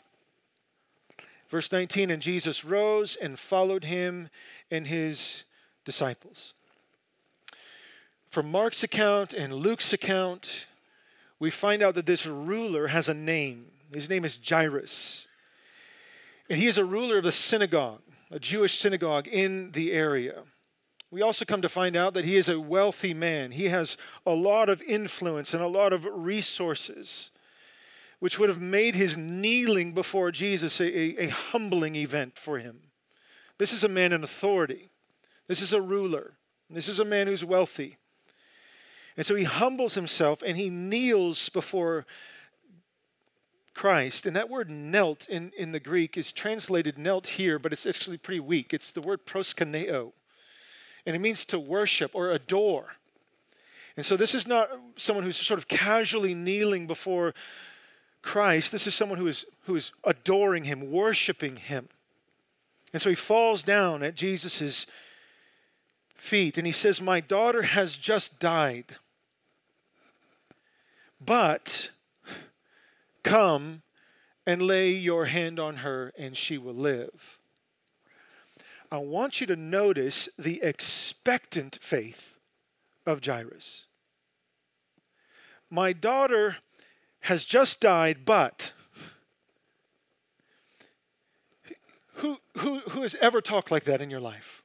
Verse 1.50 1.71
19 1.71 2.09
And 2.09 2.21
Jesus 2.21 2.63
rose 2.63 3.15
and 3.15 3.38
followed 3.38 3.83
him 3.83 4.29
and 4.71 4.88
his 4.88 5.43
disciples. 5.85 6.53
From 8.29 8.51
Mark's 8.51 8.83
account 8.83 9.33
and 9.33 9.53
Luke's 9.53 9.93
account, 9.93 10.67
we 11.39 11.50
find 11.50 11.81
out 11.81 11.95
that 11.95 12.05
this 12.05 12.25
ruler 12.25 12.88
has 12.88 13.10
a 13.10 13.13
name. 13.13 13.67
His 13.93 14.10
name 14.10 14.25
is 14.25 14.39
Jairus. 14.43 15.27
And 16.50 16.60
he 16.60 16.68
is 16.68 16.77
a 16.77 16.86
ruler 16.86 17.18
of 17.18 17.24
the 17.24 17.32
synagogue, 17.32 18.01
a 18.32 18.39
Jewish 18.39 18.80
synagogue 18.80 19.27
in 19.27 19.72
the 19.72 19.92
area. 19.92 20.44
We 21.10 21.22
also 21.22 21.46
come 21.46 21.62
to 21.62 21.70
find 21.70 21.96
out 21.96 22.13
that 22.13 22.25
he 22.25 22.36
is 22.36 22.50
a 22.50 22.60
wealthy 22.60 23.13
man. 23.13 23.51
He 23.51 23.66
has 23.66 23.98
a 24.25 24.32
lot 24.34 24.68
of 24.70 24.82
influence 24.82 25.54
and 25.54 25.63
a 25.63 25.68
lot 25.68 25.94
of 25.94 26.06
resources, 26.06 27.32
which 28.20 28.38
would 28.39 28.50
have 28.50 28.62
made 28.62 28.96
his 28.96 29.16
kneeling 29.16 29.94
before 29.94 30.32
Jesus 30.32 30.80
a, 30.80 30.86
a, 30.86 31.25
a 31.25 31.27
humbling 31.30 31.96
event 31.96 32.38
for 32.38 32.60
him. 32.60 32.82
This 33.58 33.72
is 33.72 33.84
a 33.84 33.89
man 33.89 34.12
in 34.12 34.24
authority. 34.24 34.89
This 35.48 35.62
is 35.62 35.72
a 35.72 35.82
ruler. 35.82 36.34
This 36.70 36.89
is 36.89 37.00
a 37.00 37.06
man 37.06 37.27
who's 37.27 37.46
wealthy. 37.46 37.98
And 39.16 39.25
so 39.25 39.34
he 39.34 39.46
humbles 39.46 39.96
himself 39.96 40.44
and 40.46 40.58
he 40.58 40.70
kneels 40.70 41.50
before 41.50 42.06
Christ. 43.77 44.25
And 44.25 44.36
that 44.36 44.50
word 44.50 44.72
knelt 44.72 45.29
in, 45.29 45.51
in 45.55 45.72
the 45.72 45.79
Greek 45.79 46.17
is 46.17 46.34
translated 46.34 46.98
knelt 46.98 47.27
here, 47.27 47.60
but 47.60 47.72
it's 47.72 47.86
actually 47.86 48.17
pretty 48.17 48.39
weak. 48.39 48.74
It's 48.74 48.91
the 48.91 49.01
word 49.01 49.25
proskuneo. 49.25 50.13
And 51.05 51.15
it 51.15 51.19
means 51.19 51.46
to 51.46 51.60
worship 51.60 52.12
or 52.15 52.31
adore. 52.31 52.96
And 53.96 54.03
so 54.03 54.17
this 54.17 54.34
is 54.34 54.48
not 54.48 54.69
someone 54.98 55.24
who's 55.24 55.38
sort 55.38 55.60
of 55.60 55.67
casually 55.67 56.34
kneeling 56.34 56.88
before 56.88 57.36
Christ. 58.24 58.72
This 58.72 58.88
is 58.88 58.96
someone 58.96 59.19
who 59.19 59.27
is, 59.27 59.46
who 59.65 59.75
is 59.75 59.91
adoring 60.03 60.63
him, 60.63 60.91
worshiping 60.91 61.57
him. 61.57 61.88
And 62.93 63.01
so 63.01 63.10
he 63.10 63.15
falls 63.15 63.62
down 63.62 64.01
at 64.01 64.15
Jesus' 64.15 64.88
feet 66.15 66.57
and 66.57 66.65
he 66.65 66.74
says, 66.74 67.00
My 67.00 67.19
daughter 67.19 67.62
has 67.62 67.96
just 67.96 68.39
died. 68.39 68.96
But 71.24 71.91
Come 73.27 73.81
and 74.46 74.62
lay 74.62 74.91
your 74.91 75.25
hand 75.25 75.60
on 75.60 75.77
her, 75.77 76.13
and 76.17 76.38
she 76.38 76.57
will 76.57 76.74
live. 76.74 77.39
I 78.89 79.00
want 79.00 79.41
you 79.41 79.48
to 79.48 79.57
notice 79.57 80.29
the 80.39 80.62
expectant 80.63 81.77
faith 81.81 82.36
of 83.05 83.25
Jairus. 83.25 83.86
My 85.69 85.91
daughter 85.91 86.57
has 87.22 87.43
just 87.43 87.81
died, 87.81 88.19
but 88.24 88.72
who, 92.13 92.38
who, 92.60 92.79
who 92.91 93.01
has 93.01 93.15
ever 93.19 93.41
talked 93.41 93.72
like 93.72 93.84
that 93.84 94.01
in 94.01 94.10
your 94.10 94.22
life? 94.22 94.63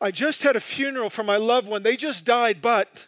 I 0.00 0.10
just 0.10 0.42
had 0.42 0.56
a 0.56 0.60
funeral 0.60 1.08
for 1.08 1.22
my 1.22 1.36
loved 1.36 1.68
one. 1.68 1.84
They 1.84 1.96
just 1.96 2.24
died, 2.24 2.60
but. 2.60 3.06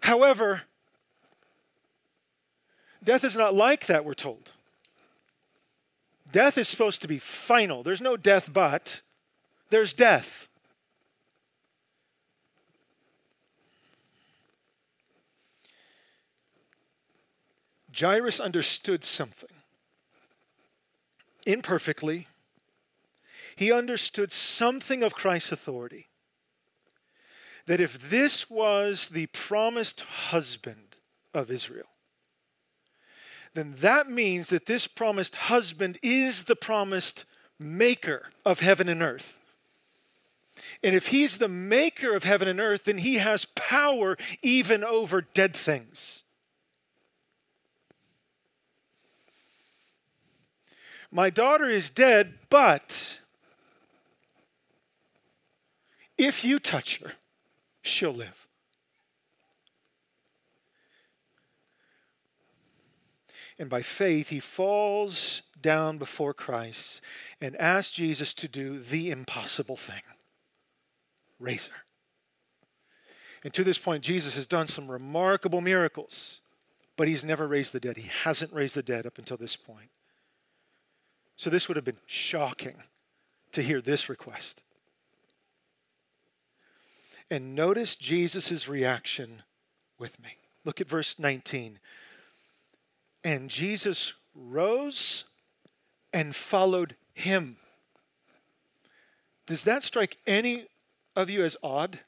However, 0.00 0.62
death 3.04 3.24
is 3.24 3.36
not 3.36 3.54
like 3.54 3.86
that, 3.86 4.04
we're 4.04 4.14
told. 4.14 4.52
Death 6.32 6.56
is 6.58 6.68
supposed 6.68 7.02
to 7.02 7.08
be 7.08 7.18
final. 7.18 7.82
There's 7.82 8.00
no 8.00 8.16
death 8.16 8.52
but, 8.52 9.00
there's 9.70 9.92
death. 9.92 10.48
Jairus 17.98 18.38
understood 18.38 19.04
something 19.04 19.50
imperfectly, 21.46 22.28
he 23.56 23.72
understood 23.72 24.32
something 24.32 25.02
of 25.02 25.14
Christ's 25.14 25.52
authority. 25.52 26.08
That 27.66 27.80
if 27.80 28.10
this 28.10 28.48
was 28.48 29.08
the 29.08 29.26
promised 29.26 30.00
husband 30.00 30.96
of 31.34 31.50
Israel, 31.50 31.86
then 33.54 33.74
that 33.78 34.08
means 34.08 34.48
that 34.50 34.66
this 34.66 34.86
promised 34.86 35.34
husband 35.34 35.98
is 36.02 36.44
the 36.44 36.56
promised 36.56 37.24
maker 37.58 38.30
of 38.44 38.60
heaven 38.60 38.88
and 38.88 39.02
earth. 39.02 39.36
And 40.82 40.94
if 40.94 41.08
he's 41.08 41.38
the 41.38 41.48
maker 41.48 42.14
of 42.14 42.24
heaven 42.24 42.48
and 42.48 42.60
earth, 42.60 42.84
then 42.84 42.98
he 42.98 43.16
has 43.16 43.44
power 43.44 44.16
even 44.42 44.84
over 44.84 45.20
dead 45.20 45.54
things. 45.54 46.24
My 51.10 51.28
daughter 51.28 51.64
is 51.64 51.90
dead, 51.90 52.34
but 52.50 53.20
if 56.16 56.44
you 56.44 56.58
touch 56.60 56.98
her, 56.98 57.14
she'll 57.82 58.12
live. 58.12 58.46
And 63.60 63.68
by 63.68 63.82
faith, 63.82 64.30
he 64.30 64.40
falls 64.40 65.42
down 65.60 65.98
before 65.98 66.32
Christ 66.32 67.02
and 67.42 67.54
asks 67.56 67.94
Jesus 67.94 68.32
to 68.34 68.48
do 68.48 68.78
the 68.78 69.10
impossible 69.10 69.76
thing 69.76 70.00
raise 71.38 71.66
her. 71.66 71.76
And 73.44 73.52
to 73.54 73.62
this 73.62 73.78
point, 73.78 74.02
Jesus 74.02 74.34
has 74.34 74.46
done 74.46 74.66
some 74.66 74.90
remarkable 74.90 75.60
miracles, 75.60 76.40
but 76.96 77.06
he's 77.08 77.24
never 77.24 77.46
raised 77.46 77.72
the 77.72 77.80
dead. 77.80 77.96
He 77.96 78.10
hasn't 78.24 78.52
raised 78.52 78.76
the 78.76 78.82
dead 78.82 79.06
up 79.06 79.18
until 79.18 79.36
this 79.36 79.56
point. 79.56 79.90
So 81.36 81.50
this 81.50 81.68
would 81.68 81.76
have 81.76 81.84
been 81.84 81.96
shocking 82.06 82.82
to 83.52 83.62
hear 83.62 83.80
this 83.82 84.08
request. 84.08 84.62
And 87.30 87.54
notice 87.54 87.96
Jesus' 87.96 88.68
reaction 88.68 89.42
with 89.98 90.20
me. 90.22 90.36
Look 90.64 90.80
at 90.80 90.88
verse 90.88 91.18
19. 91.18 91.78
And 93.22 93.50
Jesus 93.50 94.14
rose 94.34 95.24
and 96.12 96.34
followed 96.34 96.96
him. 97.12 97.56
Does 99.46 99.64
that 99.64 99.84
strike 99.84 100.16
any 100.26 100.66
of 101.16 101.28
you 101.28 101.44
as 101.44 101.56
odd? 101.62 102.00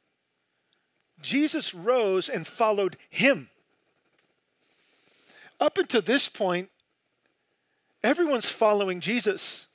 Jesus 1.21 1.75
rose 1.75 2.28
and 2.28 2.47
followed 2.47 2.97
him. 3.11 3.49
Up 5.61 5.78
until 5.78 6.02
this 6.02 6.28
point, 6.28 6.71
everyone's 8.02 8.50
following 8.50 9.00
Jesus. 9.00 9.69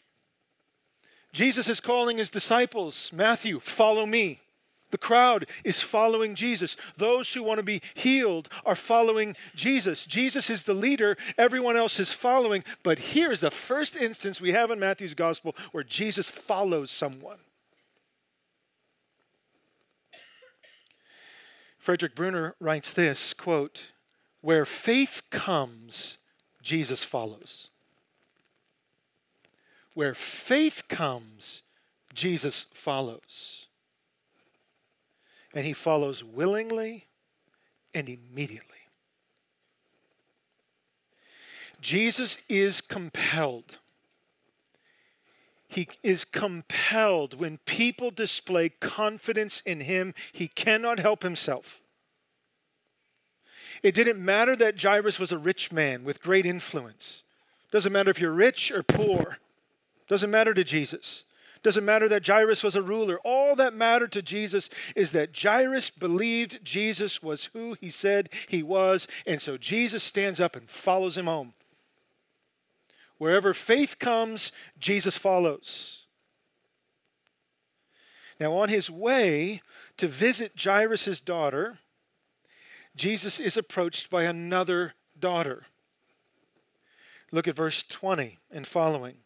Jesus 1.31 1.69
is 1.69 1.79
calling 1.79 2.17
his 2.17 2.29
disciples 2.31 3.11
Matthew, 3.13 3.59
follow 3.59 4.05
me. 4.05 4.41
The 4.89 4.97
crowd 4.97 5.47
is 5.65 5.81
following 5.81 6.35
Jesus. 6.35 6.77
Those 6.95 7.33
who 7.33 7.43
want 7.43 7.57
to 7.57 7.63
be 7.63 7.81
healed 7.93 8.47
are 8.65 8.75
following 8.75 9.35
Jesus. 9.55 10.05
Jesus 10.05 10.49
is 10.49 10.63
the 10.63 10.73
leader, 10.73 11.17
everyone 11.37 11.75
else 11.75 11.99
is 11.99 12.13
following. 12.13 12.63
But 12.83 12.99
here's 12.99 13.41
the 13.41 13.51
first 13.51 13.97
instance 13.97 14.39
we 14.39 14.53
have 14.53 14.71
in 14.71 14.79
Matthew's 14.79 15.13
gospel 15.13 15.55
where 15.71 15.83
Jesus 15.83 16.29
follows 16.29 16.89
someone. 16.89 17.39
Frederick 21.77 22.15
Bruner 22.15 22.55
writes 22.59 22.93
this 22.93 23.33
quote, 23.33 23.91
Where 24.41 24.65
faith 24.65 25.21
comes, 25.29 26.17
Jesus 26.61 27.03
follows. 27.03 27.69
Where 29.93 30.13
faith 30.13 30.83
comes, 30.87 31.63
Jesus 32.13 32.67
follows 32.73 33.66
and 35.57 35.65
he 35.65 35.73
follows 35.73 36.23
willingly 36.23 37.07
and 37.91 38.07
immediately. 38.07 38.77
Jesus 41.81 42.37
is 42.47 42.79
compelled. 42.79 43.79
He 45.67 45.87
is 46.03 46.25
compelled 46.25 47.39
when 47.39 47.57
people 47.65 48.11
display 48.11 48.69
confidence 48.69 49.61
in 49.61 49.79
him, 49.79 50.13
he 50.31 50.47
cannot 50.47 50.99
help 50.99 51.23
himself. 51.23 51.81
It 53.81 53.95
didn't 53.95 54.23
matter 54.23 54.55
that 54.57 54.79
Jairus 54.79 55.17
was 55.17 55.31
a 55.31 55.39
rich 55.39 55.71
man 55.71 56.03
with 56.03 56.21
great 56.21 56.45
influence. 56.45 57.23
Doesn't 57.71 57.91
matter 57.91 58.11
if 58.11 58.21
you're 58.21 58.31
rich 58.31 58.71
or 58.71 58.83
poor. 58.83 59.39
Doesn't 60.07 60.29
matter 60.29 60.53
to 60.53 60.63
Jesus. 60.63 61.23
Doesn't 61.63 61.85
matter 61.85 62.07
that 62.09 62.25
Jairus 62.25 62.63
was 62.63 62.75
a 62.75 62.81
ruler. 62.81 63.19
All 63.23 63.55
that 63.55 63.73
mattered 63.73 64.11
to 64.13 64.21
Jesus 64.21 64.69
is 64.95 65.11
that 65.11 65.37
Jairus 65.37 65.89
believed 65.89 66.63
Jesus 66.63 67.21
was 67.21 67.45
who 67.53 67.75
he 67.79 67.89
said 67.89 68.29
he 68.47 68.63
was. 68.63 69.07
And 69.25 69.41
so 69.41 69.57
Jesus 69.57 70.03
stands 70.03 70.39
up 70.39 70.55
and 70.55 70.69
follows 70.69 71.17
him 71.17 71.25
home. 71.25 71.53
Wherever 73.17 73.53
faith 73.53 73.99
comes, 73.99 74.51
Jesus 74.79 75.17
follows. 75.17 76.03
Now, 78.39 78.53
on 78.53 78.69
his 78.69 78.89
way 78.89 79.61
to 79.97 80.07
visit 80.07 80.53
Jairus' 80.63 81.21
daughter, 81.21 81.79
Jesus 82.95 83.39
is 83.39 83.57
approached 83.57 84.09
by 84.09 84.23
another 84.23 84.93
daughter. 85.19 85.65
Look 87.31 87.47
at 87.47 87.55
verse 87.55 87.83
20 87.83 88.37
and 88.51 88.67
following. 88.67 89.17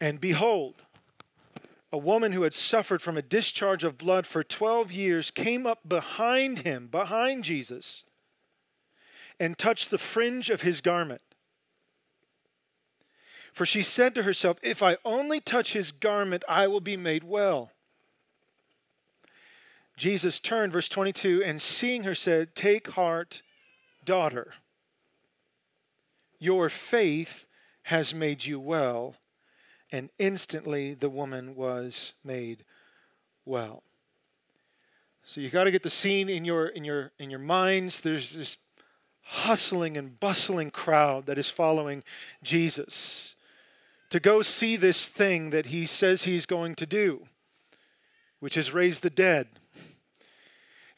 And 0.00 0.20
behold, 0.20 0.82
a 1.92 1.98
woman 1.98 2.32
who 2.32 2.42
had 2.42 2.54
suffered 2.54 3.00
from 3.00 3.16
a 3.16 3.22
discharge 3.22 3.84
of 3.84 3.96
blood 3.96 4.26
for 4.26 4.42
12 4.42 4.90
years 4.90 5.30
came 5.30 5.64
up 5.66 5.88
behind 5.88 6.60
him, 6.60 6.88
behind 6.88 7.44
Jesus, 7.44 8.04
and 9.38 9.56
touched 9.56 9.90
the 9.90 9.98
fringe 9.98 10.50
of 10.50 10.62
his 10.62 10.80
garment. 10.80 11.22
For 13.52 13.64
she 13.64 13.82
said 13.82 14.14
to 14.16 14.24
herself, 14.24 14.58
If 14.60 14.82
I 14.82 14.96
only 15.04 15.40
touch 15.40 15.72
his 15.72 15.92
garment, 15.92 16.42
I 16.48 16.66
will 16.66 16.80
be 16.80 16.96
made 16.96 17.22
well. 17.22 17.70
Jesus 19.96 20.40
turned, 20.40 20.72
verse 20.72 20.88
22, 20.88 21.44
and 21.44 21.62
seeing 21.62 22.02
her 22.02 22.16
said, 22.16 22.56
Take 22.56 22.90
heart, 22.92 23.42
daughter. 24.04 24.54
Your 26.40 26.68
faith 26.68 27.46
has 27.84 28.12
made 28.12 28.44
you 28.44 28.58
well 28.58 29.14
and 29.94 30.10
instantly 30.18 30.92
the 30.92 31.08
woman 31.08 31.54
was 31.54 32.14
made 32.24 32.64
well. 33.44 33.84
So 35.22 35.40
you 35.40 35.50
got 35.50 35.64
to 35.64 35.70
get 35.70 35.84
the 35.84 35.88
scene 35.88 36.28
in 36.28 36.44
your 36.44 36.66
in 36.66 36.84
your 36.84 37.12
in 37.20 37.30
your 37.30 37.38
minds. 37.38 38.00
There's 38.00 38.32
this 38.32 38.56
hustling 39.22 39.96
and 39.96 40.18
bustling 40.18 40.72
crowd 40.72 41.26
that 41.26 41.38
is 41.38 41.48
following 41.48 42.02
Jesus 42.42 43.36
to 44.10 44.18
go 44.18 44.42
see 44.42 44.74
this 44.76 45.06
thing 45.06 45.50
that 45.50 45.66
he 45.66 45.86
says 45.86 46.24
he's 46.24 46.44
going 46.44 46.74
to 46.74 46.86
do, 46.86 47.28
which 48.40 48.56
is 48.56 48.74
raise 48.74 48.98
the 48.98 49.10
dead. 49.10 49.46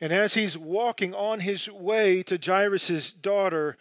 And 0.00 0.10
as 0.10 0.32
he's 0.32 0.56
walking 0.56 1.14
on 1.14 1.40
his 1.40 1.70
way 1.70 2.22
to 2.22 2.38
Jairus' 2.42 3.12
daughter, 3.12 3.76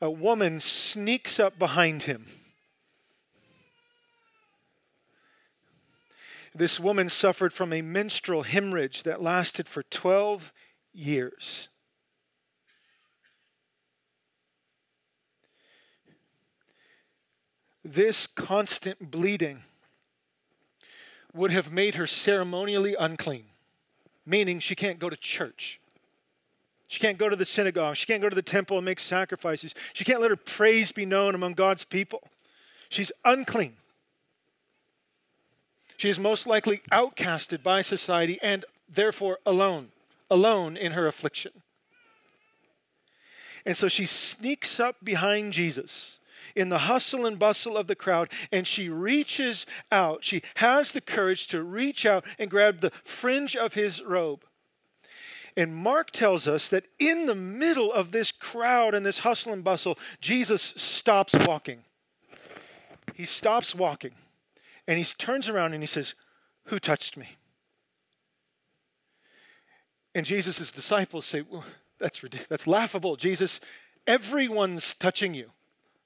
a 0.00 0.10
woman 0.10 0.58
sneaks 0.58 1.38
up 1.38 1.58
behind 1.58 2.04
him 2.04 2.26
This 6.54 6.80
woman 6.80 7.08
suffered 7.08 7.52
from 7.52 7.72
a 7.72 7.82
menstrual 7.82 8.42
hemorrhage 8.42 9.04
that 9.04 9.22
lasted 9.22 9.68
for 9.68 9.82
12 9.84 10.52
years. 10.92 11.68
This 17.84 18.26
constant 18.26 19.10
bleeding 19.10 19.62
would 21.32 21.50
have 21.50 21.72
made 21.72 21.94
her 21.94 22.06
ceremonially 22.06 22.94
unclean, 22.98 23.44
meaning 24.26 24.58
she 24.58 24.74
can't 24.74 24.98
go 24.98 25.08
to 25.08 25.16
church. 25.16 25.80
She 26.88 26.98
can't 26.98 27.18
go 27.18 27.28
to 27.28 27.36
the 27.36 27.44
synagogue. 27.44 27.96
She 27.96 28.06
can't 28.06 28.20
go 28.20 28.28
to 28.28 28.34
the 28.34 28.42
temple 28.42 28.76
and 28.76 28.84
make 28.84 28.98
sacrifices. 28.98 29.76
She 29.92 30.04
can't 30.04 30.20
let 30.20 30.30
her 30.30 30.36
praise 30.36 30.90
be 30.90 31.06
known 31.06 31.36
among 31.36 31.54
God's 31.54 31.84
people. 31.84 32.28
She's 32.88 33.12
unclean. 33.24 33.74
She 36.00 36.08
is 36.08 36.18
most 36.18 36.46
likely 36.46 36.80
outcasted 36.90 37.62
by 37.62 37.82
society 37.82 38.38
and 38.42 38.64
therefore 38.88 39.38
alone, 39.44 39.90
alone 40.30 40.78
in 40.78 40.92
her 40.92 41.06
affliction. 41.06 41.52
And 43.66 43.76
so 43.76 43.86
she 43.86 44.06
sneaks 44.06 44.80
up 44.80 44.96
behind 45.04 45.52
Jesus 45.52 46.18
in 46.56 46.70
the 46.70 46.78
hustle 46.78 47.26
and 47.26 47.38
bustle 47.38 47.76
of 47.76 47.86
the 47.86 47.94
crowd 47.94 48.30
and 48.50 48.66
she 48.66 48.88
reaches 48.88 49.66
out. 49.92 50.24
She 50.24 50.40
has 50.54 50.92
the 50.92 51.02
courage 51.02 51.48
to 51.48 51.62
reach 51.62 52.06
out 52.06 52.24
and 52.38 52.50
grab 52.50 52.80
the 52.80 52.92
fringe 53.04 53.54
of 53.54 53.74
his 53.74 54.02
robe. 54.02 54.46
And 55.54 55.76
Mark 55.76 56.12
tells 56.12 56.48
us 56.48 56.70
that 56.70 56.86
in 56.98 57.26
the 57.26 57.34
middle 57.34 57.92
of 57.92 58.10
this 58.10 58.32
crowd 58.32 58.94
and 58.94 59.04
this 59.04 59.18
hustle 59.18 59.52
and 59.52 59.62
bustle, 59.62 59.98
Jesus 60.22 60.62
stops 60.78 61.34
walking. 61.46 61.84
He 63.14 63.26
stops 63.26 63.74
walking 63.74 64.12
and 64.90 64.98
he 64.98 65.04
turns 65.04 65.48
around 65.48 65.72
and 65.72 65.84
he 65.84 65.86
says, 65.86 66.16
Who 66.64 66.80
touched 66.80 67.16
me? 67.16 67.36
And 70.16 70.26
Jesus' 70.26 70.72
disciples 70.72 71.26
say, 71.26 71.42
Well, 71.48 71.62
that's. 72.00 72.20
That's 72.48 72.66
laughable. 72.66 73.14
Jesus, 73.14 73.60
everyone's 74.04 74.94
touching 74.94 75.32
you. 75.32 75.52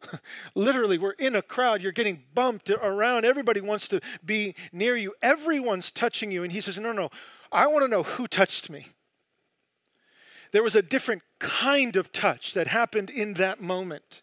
Literally, 0.54 0.98
we're 0.98 1.12
in 1.12 1.34
a 1.34 1.40
crowd. 1.40 1.80
You're 1.80 1.92
getting 1.92 2.24
bumped 2.34 2.68
around. 2.68 3.24
Everybody 3.24 3.62
wants 3.62 3.88
to 3.88 4.02
be 4.22 4.54
near 4.70 4.96
you. 4.96 5.14
Everyone's 5.22 5.90
touching 5.90 6.30
you. 6.30 6.42
And 6.42 6.52
he 6.52 6.60
says, 6.60 6.78
No, 6.78 6.92
no, 6.92 7.08
I 7.50 7.66
want 7.68 7.84
to 7.84 7.88
know 7.88 8.02
who 8.02 8.26
touched 8.26 8.68
me. 8.68 8.88
There 10.52 10.62
was 10.62 10.76
a 10.76 10.82
different 10.82 11.22
kind 11.38 11.96
of 11.96 12.12
touch 12.12 12.52
that 12.52 12.66
happened 12.66 13.08
in 13.08 13.32
that 13.34 13.62
moment. 13.62 14.20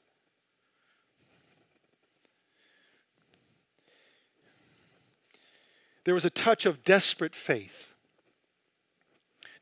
There 6.03 6.13
was 6.13 6.25
a 6.25 6.29
touch 6.29 6.65
of 6.65 6.83
desperate 6.83 7.35
faith, 7.35 7.93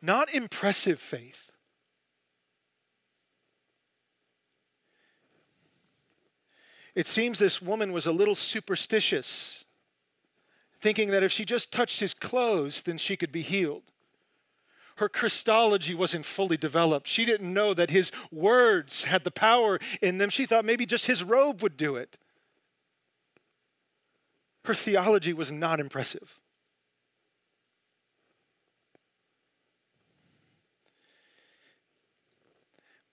not 0.01 0.33
impressive 0.33 0.99
faith. 0.99 1.51
It 6.95 7.05
seems 7.05 7.39
this 7.39 7.61
woman 7.61 7.91
was 7.91 8.05
a 8.05 8.11
little 8.11 8.35
superstitious, 8.35 9.63
thinking 10.81 11.11
that 11.11 11.23
if 11.23 11.31
she 11.31 11.45
just 11.45 11.71
touched 11.71 11.99
his 11.99 12.13
clothes, 12.13 12.81
then 12.81 12.97
she 12.97 13.15
could 13.15 13.31
be 13.31 13.41
healed. 13.41 13.83
Her 14.95 15.07
Christology 15.07 15.95
wasn't 15.95 16.25
fully 16.25 16.57
developed. 16.57 17.07
She 17.07 17.23
didn't 17.23 17.53
know 17.53 17.73
that 17.73 17.89
his 17.89 18.11
words 18.31 19.05
had 19.05 19.23
the 19.23 19.31
power 19.31 19.79
in 20.01 20.17
them. 20.17 20.29
She 20.29 20.45
thought 20.45 20.65
maybe 20.65 20.85
just 20.85 21.07
his 21.07 21.23
robe 21.23 21.61
would 21.61 21.77
do 21.77 21.95
it. 21.95 22.17
Her 24.65 24.75
theology 24.75 25.33
was 25.33 25.51
not 25.51 25.79
impressive. 25.79 26.39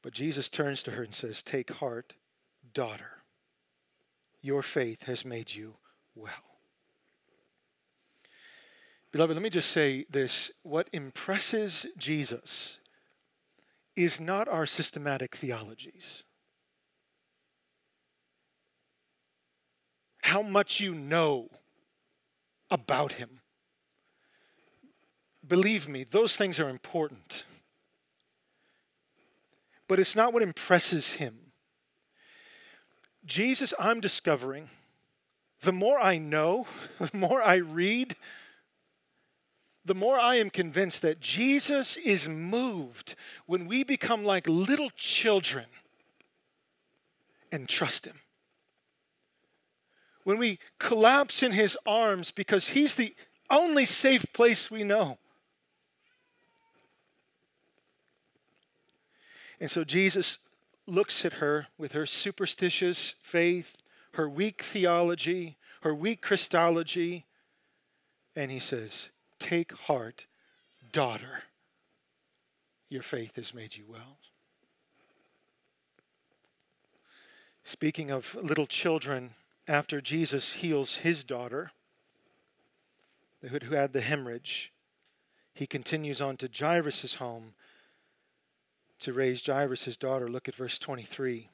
But 0.03 0.13
Jesus 0.13 0.49
turns 0.49 0.83
to 0.85 0.93
her 0.93 1.03
and 1.03 1.15
says, 1.15 1.43
Take 1.43 1.71
heart, 1.71 2.15
daughter. 2.73 3.23
Your 4.41 4.63
faith 4.63 5.05
has 5.05 5.25
made 5.25 5.55
you 5.55 5.77
well. 6.15 6.61
Beloved, 9.11 9.35
let 9.35 9.43
me 9.43 9.51
just 9.51 9.71
say 9.71 10.05
this. 10.11 10.53
What 10.63 10.89
impresses 10.93 11.87
Jesus 11.97 12.79
is 13.97 14.21
not 14.21 14.47
our 14.47 14.67
systematic 14.67 15.35
theologies. 15.35 16.23
How 20.27 20.43
much 20.43 20.81
you 20.81 20.93
know 20.93 21.49
about 22.69 23.13
him. 23.13 23.39
Believe 25.47 25.89
me, 25.89 26.03
those 26.03 26.37
things 26.37 26.59
are 26.59 26.69
important. 26.69 27.45
But 29.87 30.01
it's 30.01 30.17
not 30.17 30.33
what 30.33 30.43
impresses 30.43 31.13
him. 31.13 31.53
Jesus, 33.25 33.73
I'm 33.79 34.01
discovering, 34.01 34.69
the 35.61 35.71
more 35.71 36.01
I 36.01 36.19
know, 36.19 36.67
the 36.99 37.17
more 37.17 37.41
I 37.41 37.57
read, 37.57 38.17
the 39.85 39.95
more 39.95 40.19
I 40.19 40.35
am 40.37 40.51
convinced 40.51 41.03
that 41.03 41.21
Jesus 41.21 41.97
is 41.97 42.29
moved 42.29 43.15
when 43.47 43.67
we 43.67 43.85
become 43.85 44.25
like 44.25 44.49
little 44.49 44.91
children 44.91 45.67
and 47.53 47.69
trust 47.69 48.07
him 48.07 48.19
when 50.27 50.39
we 50.39 50.59
collapse 50.81 51.41
in 51.41 51.53
his 51.53 51.79
arms 51.87 52.33
because 52.33 52.71
he's 52.71 52.97
the 52.97 53.15
only 53.49 53.85
safe 53.85 54.27
place 54.33 54.73
we 54.73 54.83
know. 54.83 55.19
And 59.61 59.71
so 59.71 59.85
Jesus 59.85 60.39
looks 60.85 61.25
at 61.25 61.35
her 61.35 61.69
with 61.79 61.93
her 61.93 62.07
superstitious 62.07 63.15
faith, 63.23 63.77
her 64.15 64.29
weak 64.29 64.63
theology, 64.63 65.59
her 65.83 65.95
weak 65.95 66.23
Christology, 66.23 67.25
and 68.35 68.51
he 68.51 68.59
says, 68.59 69.11
Take 69.39 69.73
heart, 69.75 70.27
daughter. 70.91 71.45
Your 72.89 73.05
faith 73.05 73.37
has 73.37 73.55
made 73.55 73.77
you 73.77 73.85
well. 73.89 74.19
Speaking 77.63 78.11
of 78.11 78.35
little 78.43 78.67
children, 78.67 79.35
after 79.69 80.01
Jesus 80.01 80.55
heals 80.55 80.97
his 80.97 81.25
daughter, 81.25 81.73
who 83.43 83.75
had 83.75 83.93
the 83.93 84.01
hemorrhage, 84.01 84.73
he 85.55 85.67
continues 85.67 86.21
on 86.21 86.37
to 86.39 86.49
Jairus' 86.53 87.15
home 87.15 87.55
to 88.99 89.13
raise 89.13 89.45
Jairus' 89.45 89.97
daughter. 89.97 90.29
Look 90.29 90.49
at 90.49 90.55
verse 90.55 90.79
23. 90.79 91.49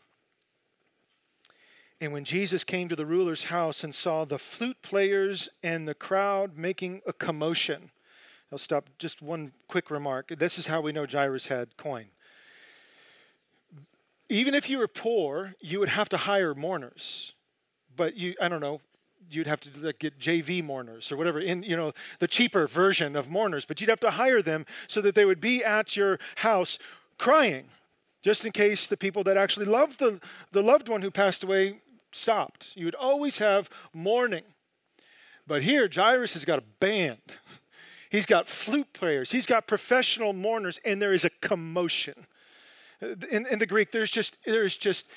And 2.01 2.13
when 2.13 2.25
Jesus 2.25 2.65
came 2.65 2.89
to 2.89 2.97
the 2.97 3.07
ruler's 3.07 3.45
house 3.45 3.85
and 3.85 3.95
saw 3.95 4.25
the 4.25 4.39
flute 4.39 4.83
players 4.83 5.49
and 5.63 5.87
the 5.87 5.95
crowd 5.95 6.59
making 6.59 7.01
a 7.07 7.13
commotion, 7.13 7.91
I'll 8.51 8.59
stop 8.59 8.91
just 8.99 9.23
one 9.23 9.53
quick 9.69 9.91
remark. 9.91 10.29
This 10.37 10.59
is 10.59 10.67
how 10.67 10.81
we 10.81 10.93
know 10.93 11.07
Jairus 11.07 11.47
had 11.47 11.77
coin. 11.77 12.07
Even 14.29 14.55
if 14.55 14.69
you 14.69 14.79
were 14.79 14.89
poor, 14.89 15.55
you 15.61 15.79
would 15.79 15.91
have 15.91 16.09
to 16.09 16.17
hire 16.17 16.55
mourners 16.55 17.35
but 17.97 18.17
you, 18.17 18.35
I 18.41 18.49
don't 18.49 18.61
know, 18.61 18.81
you'd 19.31 19.47
have 19.47 19.61
to 19.61 19.93
get 19.99 20.19
JV 20.19 20.63
mourners 20.63 21.11
or 21.11 21.17
whatever 21.17 21.41
in 21.41 21.63
you 21.63 21.77
know 21.77 21.93
the 22.19 22.29
cheaper 22.29 22.67
version 22.67 23.17
of 23.17 23.31
mourners, 23.31 23.65
but 23.65 23.81
you'd 23.81 23.91
have 23.91 24.01
to 24.01 24.11
hire 24.11 24.43
them 24.43 24.67
so 24.87 25.01
that 25.01 25.15
they 25.15 25.25
would 25.25 25.41
be 25.41 25.65
at 25.65 25.97
your 25.97 26.19
house 26.37 26.79
crying, 27.19 27.67
just 28.23 28.45
in 28.45 28.53
case 28.53 28.87
the 28.87 28.97
people 28.97 29.25
that 29.25 29.37
actually 29.37 29.67
loved 29.67 29.99
the, 29.99 30.21
the 30.53 30.63
loved 30.63 30.89
one 30.89 31.03
who 31.03 31.11
passed 31.11 31.45
away 31.45 31.81
stopped. 32.13 32.73
You 32.75 32.85
would 32.85 32.95
always 32.95 33.39
have 33.39 33.71
mourning. 33.93 34.45
But 35.47 35.63
here, 35.63 35.89
Jairus 35.93 36.35
has 36.35 36.45
got 36.45 36.59
a 36.59 36.65
band. 36.81 37.39
He's 38.11 38.27
got 38.27 38.49
flute 38.49 38.93
players. 38.93 39.33
He's 39.33 39.47
got 39.47 39.67
professional 39.67 40.33
mourners, 40.33 40.79
and 40.85 41.01
there 41.01 41.15
is 41.15 41.25
a 41.25 41.31
commotion. 41.31 42.27
In, 43.01 43.47
in 43.51 43.59
the 43.59 43.67
Greek, 43.67 43.91
there's 43.91 44.11
just 44.11 44.37
there's 44.45 44.77
just 44.77 45.09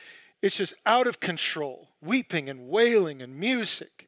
it's 0.46 0.58
just 0.58 0.76
out 0.86 1.08
of 1.08 1.20
control, 1.20 1.90
weeping 2.02 2.50
and 2.50 2.70
wailing 2.70 3.20
and 3.20 3.36
music. 3.36 4.08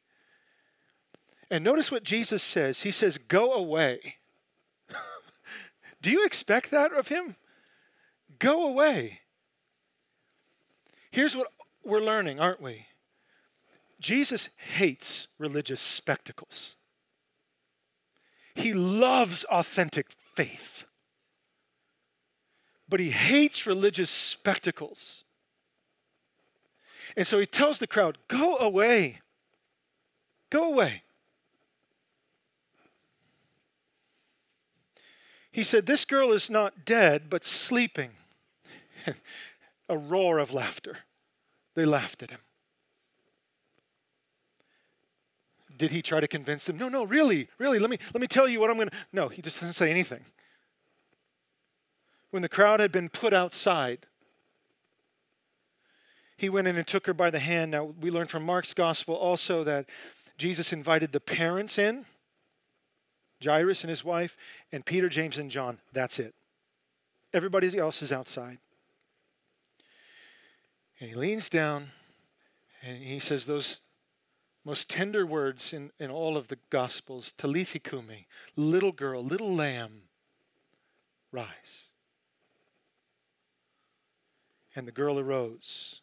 And 1.50 1.64
notice 1.64 1.90
what 1.90 2.04
Jesus 2.04 2.44
says. 2.44 2.82
He 2.82 2.92
says, 2.92 3.18
Go 3.18 3.54
away. 3.54 4.18
Do 6.00 6.12
you 6.12 6.24
expect 6.24 6.70
that 6.70 6.92
of 6.92 7.08
him? 7.08 7.34
Go 8.38 8.68
away. 8.68 9.22
Here's 11.10 11.34
what 11.34 11.48
we're 11.82 12.04
learning, 12.04 12.38
aren't 12.38 12.62
we? 12.62 12.86
Jesus 13.98 14.48
hates 14.76 15.26
religious 15.38 15.80
spectacles. 15.80 16.76
He 18.54 18.72
loves 18.72 19.42
authentic 19.50 20.12
faith. 20.36 20.84
But 22.88 23.00
he 23.00 23.10
hates 23.10 23.66
religious 23.66 24.08
spectacles. 24.08 25.24
And 27.18 27.26
so 27.26 27.40
he 27.40 27.46
tells 27.46 27.80
the 27.80 27.88
crowd, 27.88 28.16
Go 28.28 28.56
away. 28.58 29.18
Go 30.50 30.72
away. 30.72 31.02
He 35.50 35.64
said, 35.64 35.86
This 35.86 36.04
girl 36.04 36.30
is 36.30 36.48
not 36.48 36.84
dead, 36.84 37.24
but 37.28 37.44
sleeping. 37.44 38.12
A 39.88 39.98
roar 39.98 40.38
of 40.38 40.54
laughter. 40.54 40.98
They 41.74 41.84
laughed 41.84 42.22
at 42.22 42.30
him. 42.30 42.40
Did 45.76 45.90
he 45.90 46.02
try 46.02 46.20
to 46.20 46.28
convince 46.28 46.66
them? 46.66 46.76
No, 46.76 46.88
no, 46.88 47.04
really, 47.04 47.48
really, 47.58 47.80
let 47.80 47.90
me, 47.90 47.98
let 48.14 48.20
me 48.20 48.28
tell 48.28 48.46
you 48.46 48.60
what 48.60 48.70
I'm 48.70 48.76
going 48.76 48.90
to. 48.90 48.96
No, 49.12 49.28
he 49.28 49.42
just 49.42 49.58
doesn't 49.58 49.74
say 49.74 49.90
anything. 49.90 50.24
When 52.30 52.42
the 52.42 52.48
crowd 52.48 52.78
had 52.78 52.92
been 52.92 53.08
put 53.08 53.32
outside, 53.32 54.06
he 56.38 56.48
went 56.48 56.68
in 56.68 56.76
and 56.76 56.86
took 56.86 57.06
her 57.06 57.12
by 57.12 57.30
the 57.30 57.40
hand. 57.40 57.72
Now, 57.72 57.82
we 57.84 58.12
learn 58.12 58.28
from 58.28 58.44
Mark's 58.44 58.72
gospel 58.72 59.16
also 59.16 59.64
that 59.64 59.86
Jesus 60.38 60.72
invited 60.72 61.10
the 61.10 61.20
parents 61.20 61.78
in, 61.78 62.06
Jairus 63.44 63.82
and 63.82 63.90
his 63.90 64.04
wife, 64.04 64.36
and 64.70 64.86
Peter, 64.86 65.08
James, 65.08 65.36
and 65.36 65.50
John. 65.50 65.80
That's 65.92 66.20
it. 66.20 66.36
Everybody 67.34 67.76
else 67.76 68.02
is 68.02 68.12
outside. 68.12 68.58
And 71.00 71.10
he 71.10 71.16
leans 71.16 71.48
down 71.48 71.88
and 72.82 73.02
he 73.02 73.18
says 73.18 73.46
those 73.46 73.80
most 74.64 74.88
tender 74.88 75.26
words 75.26 75.72
in, 75.72 75.90
in 75.98 76.08
all 76.08 76.36
of 76.36 76.46
the 76.46 76.58
Gospels 76.70 77.32
Talitha 77.32 77.80
cumi, 77.80 78.28
little 78.54 78.92
girl, 78.92 79.24
little 79.24 79.52
lamb, 79.52 80.02
rise. 81.32 81.88
And 84.76 84.86
the 84.86 84.92
girl 84.92 85.18
arose. 85.18 86.00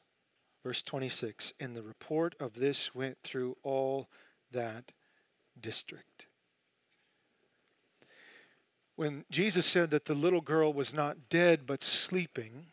Verse 0.66 0.82
26 0.82 1.54
And 1.60 1.78
the 1.78 1.84
report 1.84 2.34
of 2.40 2.56
this 2.56 2.96
went 2.96 3.20
through 3.22 3.56
all 3.62 4.10
that 4.52 4.94
district. 5.62 6.26
When 8.96 9.26
Jesus 9.30 9.68
said 9.68 9.92
that 9.92 10.06
the 10.06 10.16
little 10.16 10.42
girl 10.42 10.74
was 10.74 10.92
not 10.92 11.30
dead 11.30 11.68
but 11.68 11.84
sleeping, 11.84 12.66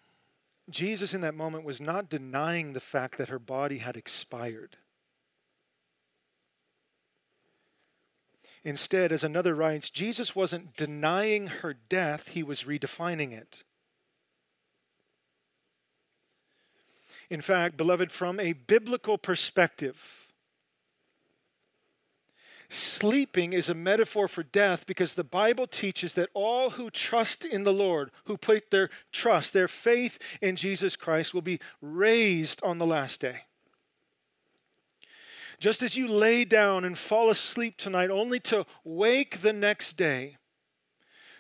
Jesus 0.71 1.13
in 1.13 1.21
that 1.21 1.35
moment 1.35 1.65
was 1.65 1.83
not 1.83 2.09
denying 2.09 2.73
the 2.73 2.81
fact 2.81 3.19
that 3.19 3.29
her 3.29 3.39
body 3.39 3.79
had 3.79 3.99
expired. 3.99 4.79
Instead, 8.65 9.13
as 9.13 9.23
another 9.23 9.55
writes, 9.55 9.91
Jesus 9.91 10.35
wasn't 10.35 10.79
denying 10.79 11.49
her 11.49 11.75
death, 11.75 12.29
he 12.29 12.43
was 12.43 12.63
redefining 12.63 13.33
it. 13.33 13.65
In 17.33 17.41
fact, 17.41 17.79
beloved, 17.79 18.13
from 18.13 18.39
a 18.39 18.53
biblical 18.53 19.17
perspective, 19.17 20.29
sleeping 22.69 23.55
is 23.55 23.71
a 23.71 23.75
metaphor 23.75 24.29
for 24.29 24.43
death 24.43 24.87
because 24.87 25.15
the 25.15 25.25
Bible 25.25 25.67
teaches 25.67 26.13
that 26.13 26.29
all 26.35 26.69
who 26.69 26.91
trust 26.91 27.47
in 27.47 27.65
the 27.65 27.73
Lord, 27.73 28.11
who 28.27 28.37
put 28.37 28.71
their 28.71 28.91
trust, 29.13 29.55
their 29.55 29.67
faith 29.67 30.19
in 30.43 30.57
Jesus 30.57 30.95
Christ, 30.95 31.33
will 31.33 31.41
be 31.41 31.59
raised 31.81 32.61
on 32.63 32.77
the 32.77 32.87
last 32.87 33.23
day. 33.23 33.45
Just 35.59 35.83
as 35.83 35.97
you 35.97 36.09
lay 36.09 36.45
down 36.45 36.85
and 36.85 36.99
fall 36.99 37.31
asleep 37.31 37.79
tonight 37.79 38.11
only 38.11 38.41
to 38.41 38.67
wake 38.85 39.41
the 39.41 39.55
next 39.55 39.97
day, 39.97 40.37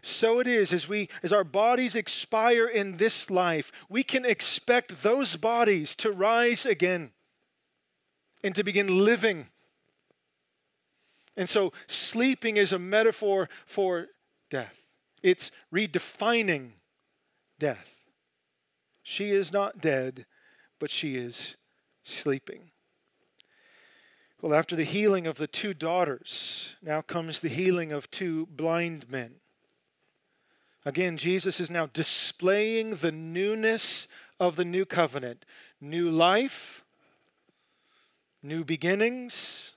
so 0.03 0.41
it 0.41 0.47
is 0.47 0.73
as 0.73 0.89
we 0.89 1.09
as 1.23 1.33
our 1.33 1.45
bodies 1.45 1.95
expire 1.95 2.67
in 2.67 2.97
this 2.97 3.31
life, 3.31 3.73
we 3.89 4.03
can 4.03 4.25
expect 4.25 5.03
those 5.03 5.37
bodies 5.37 5.95
to 5.97 6.11
rise 6.11 6.67
again 6.67 7.13
and 8.45 8.55
to 8.55 8.65
begin 8.65 9.05
living 9.05 9.47
and 11.37 11.49
so 11.49 11.73
sleeping 11.87 12.57
is 12.57 12.73
a 12.73 12.79
metaphor 12.79 13.49
for 13.65 14.09
death, 14.51 14.83
it's 15.23 15.51
redefining 15.73 16.73
death. 17.59 18.01
She 19.03 19.31
is 19.31 19.53
not 19.53 19.81
dead, 19.81 20.27
but 20.79 20.91
she 20.91 21.17
is 21.17 21.57
sleeping. 22.03 22.71
Well, 24.41 24.55
after 24.55 24.77
the 24.77 24.85
healing 24.85 25.27
of 25.27 25.39
the 25.39 25.47
two 25.47 25.73
daughters, 25.73 26.77
now 26.83 27.01
comes 27.01 27.41
the 27.41 27.49
healing 27.49 27.93
of 27.93 28.11
two 28.11 28.47
blind 28.47 29.11
men. 29.11 29.37
Again, 30.85 31.17
Jesus 31.17 31.61
is 31.61 31.71
now 31.71 31.87
displaying 31.87 32.97
the 32.97 33.13
newness 33.13 34.09
of 34.41 34.57
the 34.57 34.65
new 34.65 34.85
covenant 34.85 35.45
new 35.81 36.11
life, 36.11 36.85
new 38.41 38.65
beginnings, 38.65 39.75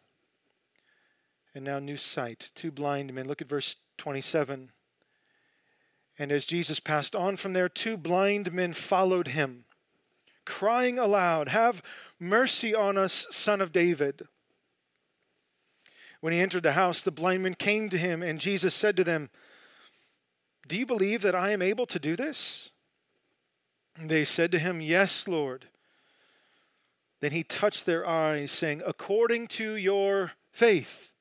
and 1.55 1.65
now 1.65 1.79
new 1.79 1.97
sight. 1.97 2.51
Two 2.53 2.71
blind 2.71 3.11
men. 3.13 3.27
Look 3.27 3.41
at 3.41 3.49
verse 3.49 3.77
27. 3.97 4.71
And 6.19 6.31
as 6.31 6.45
Jesus 6.45 6.79
passed 6.79 7.15
on 7.15 7.37
from 7.37 7.53
there, 7.53 7.69
two 7.69 7.97
blind 7.97 8.53
men 8.53 8.73
followed 8.73 9.29
him, 9.29 9.65
crying 10.45 10.97
aloud, 10.97 11.49
Have 11.49 11.81
mercy 12.19 12.73
on 12.73 12.97
us, 12.97 13.27
son 13.31 13.61
of 13.61 13.71
David. 13.71 14.27
When 16.21 16.33
he 16.33 16.39
entered 16.39 16.63
the 16.63 16.73
house, 16.73 17.01
the 17.01 17.11
blind 17.11 17.43
men 17.43 17.55
came 17.55 17.89
to 17.89 17.97
him, 17.97 18.23
and 18.23 18.39
Jesus 18.39 18.73
said 18.73 18.95
to 18.97 19.03
them, 19.03 19.29
Do 20.67 20.77
you 20.77 20.85
believe 20.85 21.21
that 21.21 21.35
I 21.35 21.51
am 21.51 21.61
able 21.61 21.85
to 21.87 21.99
do 21.99 22.15
this? 22.15 22.71
And 23.97 24.09
they 24.09 24.25
said 24.25 24.51
to 24.51 24.59
him, 24.59 24.81
Yes, 24.81 25.27
Lord. 25.27 25.67
Then 27.21 27.31
he 27.31 27.43
touched 27.43 27.85
their 27.85 28.05
eyes, 28.05 28.51
saying, 28.51 28.81
According 28.85 29.47
to 29.47 29.75
your 29.75 30.33
faith, 30.51 31.13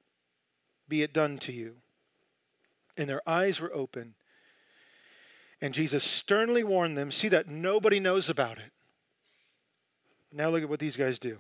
be 0.89 1.03
it 1.03 1.13
done 1.13 1.39
to 1.39 1.53
you. 1.53 1.77
And 2.97 3.09
their 3.09 3.27
eyes 3.29 3.61
were 3.61 3.73
open. 3.75 4.15
And 5.61 5.73
Jesus 5.73 6.05
sternly 6.05 6.63
warned 6.65 6.99
them 6.99 7.11
see 7.11 7.29
that 7.29 7.49
nobody 7.49 8.01
knows 8.01 8.29
about 8.29 8.59
it. 8.59 8.73
Now 10.33 10.51
look 10.51 10.63
at 10.63 10.69
what 10.69 10.81
these 10.81 10.97
guys 10.97 11.19
do. 11.19 11.39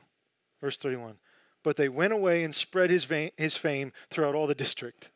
Verse 0.61 0.79
31. 0.79 1.17
But 1.63 1.77
they 1.77 1.89
went 1.89 2.13
away 2.13 2.45
and 2.45 2.55
spread 2.55 2.91
his, 2.91 3.07
his 3.37 3.57
fame 3.57 3.93
throughout 4.11 4.35
all 4.35 4.47
the 4.47 4.55
district. 4.55 5.11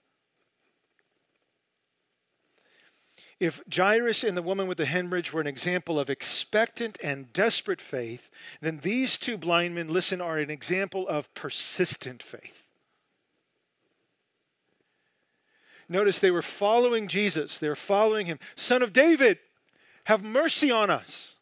If 3.40 3.62
Jairus 3.72 4.24
and 4.24 4.36
the 4.36 4.42
woman 4.42 4.66
with 4.66 4.78
the 4.78 4.84
hemorrhage 4.84 5.32
were 5.32 5.40
an 5.40 5.46
example 5.46 6.00
of 6.00 6.10
expectant 6.10 6.98
and 7.02 7.32
desperate 7.32 7.80
faith, 7.80 8.30
then 8.60 8.80
these 8.82 9.16
two 9.16 9.38
blind 9.38 9.76
men, 9.76 9.88
listen, 9.88 10.20
are 10.20 10.38
an 10.38 10.50
example 10.50 11.06
of 11.06 11.32
persistent 11.34 12.20
faith. 12.22 12.64
Notice 15.88 16.20
they 16.20 16.32
were 16.32 16.42
following 16.42 17.06
Jesus. 17.06 17.58
They 17.58 17.68
were 17.68 17.76
following 17.76 18.26
him. 18.26 18.38
Son 18.56 18.82
of 18.82 18.92
David, 18.92 19.38
have 20.04 20.24
mercy 20.24 20.70
on 20.70 20.90
us. 20.90 21.36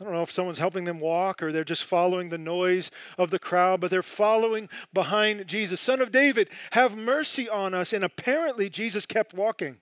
I 0.00 0.04
don't 0.04 0.12
know 0.12 0.22
if 0.22 0.30
someone's 0.30 0.58
helping 0.58 0.84
them 0.84 1.00
walk 1.00 1.42
or 1.42 1.52
they're 1.52 1.64
just 1.64 1.84
following 1.84 2.30
the 2.30 2.38
noise 2.38 2.90
of 3.18 3.30
the 3.30 3.38
crowd, 3.38 3.80
but 3.80 3.90
they're 3.90 4.02
following 4.02 4.68
behind 4.94 5.46
Jesus. 5.46 5.80
Son 5.80 6.00
of 6.00 6.12
David, 6.12 6.48
have 6.72 6.96
mercy 6.96 7.48
on 7.48 7.74
us. 7.74 7.92
And 7.92 8.04
apparently, 8.04 8.70
Jesus 8.70 9.04
kept 9.04 9.34
walking. 9.34 9.78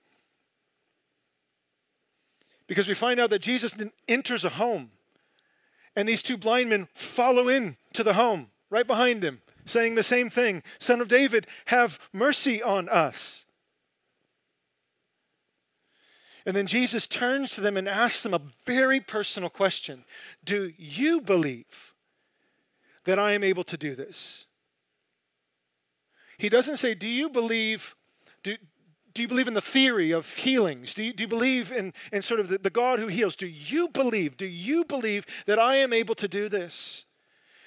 Because 2.69 2.87
we 2.87 2.93
find 2.93 3.19
out 3.19 3.31
that 3.31 3.41
Jesus 3.41 3.75
enters 4.07 4.45
a 4.45 4.49
home, 4.49 4.91
and 5.95 6.07
these 6.07 6.21
two 6.21 6.37
blind 6.37 6.69
men 6.69 6.87
follow 6.93 7.49
in 7.49 7.77
to 7.93 8.03
the 8.03 8.13
home 8.13 8.51
right 8.69 8.85
behind 8.85 9.23
him, 9.23 9.41
saying 9.65 9.95
the 9.95 10.03
same 10.03 10.29
thing 10.29 10.61
Son 10.77 11.01
of 11.01 11.07
David, 11.07 11.47
have 11.65 11.99
mercy 12.13 12.61
on 12.61 12.87
us. 12.87 13.47
And 16.45 16.55
then 16.55 16.67
Jesus 16.67 17.07
turns 17.07 17.55
to 17.55 17.61
them 17.61 17.75
and 17.75 17.89
asks 17.89 18.21
them 18.21 18.35
a 18.35 18.41
very 18.67 18.99
personal 18.99 19.49
question 19.49 20.05
Do 20.43 20.71
you 20.77 21.21
believe 21.21 21.95
that 23.05 23.17
I 23.17 23.31
am 23.31 23.43
able 23.43 23.63
to 23.63 23.77
do 23.77 23.95
this? 23.95 24.45
He 26.37 26.49
doesn't 26.49 26.77
say, 26.77 26.93
Do 26.93 27.07
you 27.07 27.29
believe? 27.29 27.95
Do, 29.19 29.23
you 29.23 29.27
believe 29.27 29.49
in 29.49 29.53
the 29.53 29.59
theory 29.59 30.11
of 30.11 30.33
healings? 30.33 30.93
Do 30.93 31.03
you, 31.03 31.11
do 31.11 31.23
you 31.23 31.27
believe 31.27 31.73
in, 31.73 31.91
in 32.13 32.21
sort 32.21 32.39
of 32.39 32.47
the, 32.47 32.57
the 32.57 32.69
God 32.69 32.99
who 32.99 33.07
heals? 33.07 33.35
Do 33.35 33.47
you 33.47 33.89
believe? 33.89 34.37
Do 34.37 34.45
you 34.45 34.85
believe 34.85 35.25
that 35.45 35.59
I 35.59 35.75
am 35.75 35.91
able 35.91 36.15
to 36.15 36.29
do 36.29 36.47
this? 36.47 37.03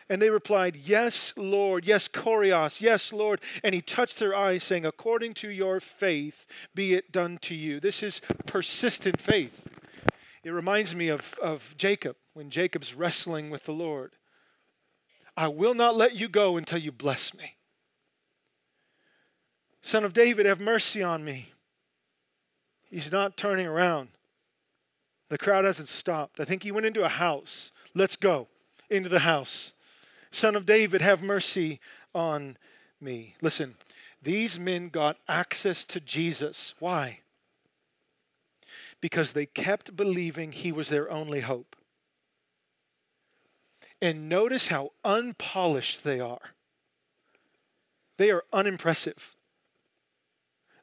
And 0.09 0.23
they 0.23 0.31
replied, 0.31 0.77
Yes, 0.77 1.35
Lord. 1.37 1.85
Yes, 1.85 2.09
Kurios. 2.09 2.81
Yes, 2.81 3.13
Lord. 3.13 3.43
And 3.63 3.75
he 3.75 3.83
touched 3.83 4.19
their 4.19 4.35
eyes, 4.35 4.65
saying, 4.65 4.87
According 4.87 5.35
to 5.35 5.51
your 5.51 5.79
faith, 5.79 6.47
be 6.75 6.95
it 6.95 7.13
done 7.13 7.37
to 7.43 7.55
you. 7.55 7.81
This 7.81 8.03
is 8.03 8.23
persistent 8.47 9.21
faith. 9.21 9.67
It 10.43 10.53
reminds 10.53 10.95
me 10.95 11.11
of, 11.11 11.35
of 11.43 11.75
Jacob 11.77 12.17
when 12.33 12.49
Jacob's 12.49 12.95
wrestling 12.95 13.51
with 13.51 13.65
the 13.65 13.73
Lord. 13.73 14.13
I 15.37 15.49
will 15.49 15.75
not 15.75 15.97
let 15.97 16.15
you 16.15 16.31
go 16.31 16.57
until 16.57 16.79
you 16.79 16.93
bless 16.93 17.35
me. 17.35 17.57
Son 19.83 20.05
of 20.05 20.13
David, 20.13 20.47
have 20.47 20.61
mercy 20.61 21.03
on 21.03 21.25
me. 21.25 21.49
He's 22.91 23.11
not 23.11 23.37
turning 23.37 23.67
around. 23.67 24.09
The 25.29 25.39
crowd 25.39 25.65
hasn't 25.65 25.89
stopped. 25.89 26.39
I 26.41 26.45
think 26.45 26.63
he 26.63 26.71
went 26.71 26.87
into 26.87 27.05
a 27.05 27.09
house. 27.09 27.73
Let's 27.95 28.17
go 28.17 28.49
into 28.91 29.09
the 29.09 29.21
house. 29.21 29.75
Son 30.31 30.55
of 30.55 30.67
David, 30.67 31.01
have 31.01 31.23
mercy 31.23 31.81
on 32.15 32.57
me. 33.01 33.35
Listen, 33.41 33.75
these 34.23 34.59
men 34.59 34.89
got 34.89 35.17
access 35.29 35.85
to 35.87 36.01
Jesus. 36.01 36.75
Why? 36.79 37.21
Because 39.01 39.33
they 39.33 39.47
kept 39.47 39.97
believing 39.97 40.53
he 40.53 40.71
was 40.71 40.89
their 40.89 41.11
only 41.11 41.41
hope. 41.41 41.75
And 44.01 44.29
notice 44.29 44.69
how 44.69 44.93
unpolished 45.05 46.05
they 46.05 46.21
are. 46.21 46.55
They 48.17 48.31
are 48.31 48.45
unimpressive. 48.53 49.35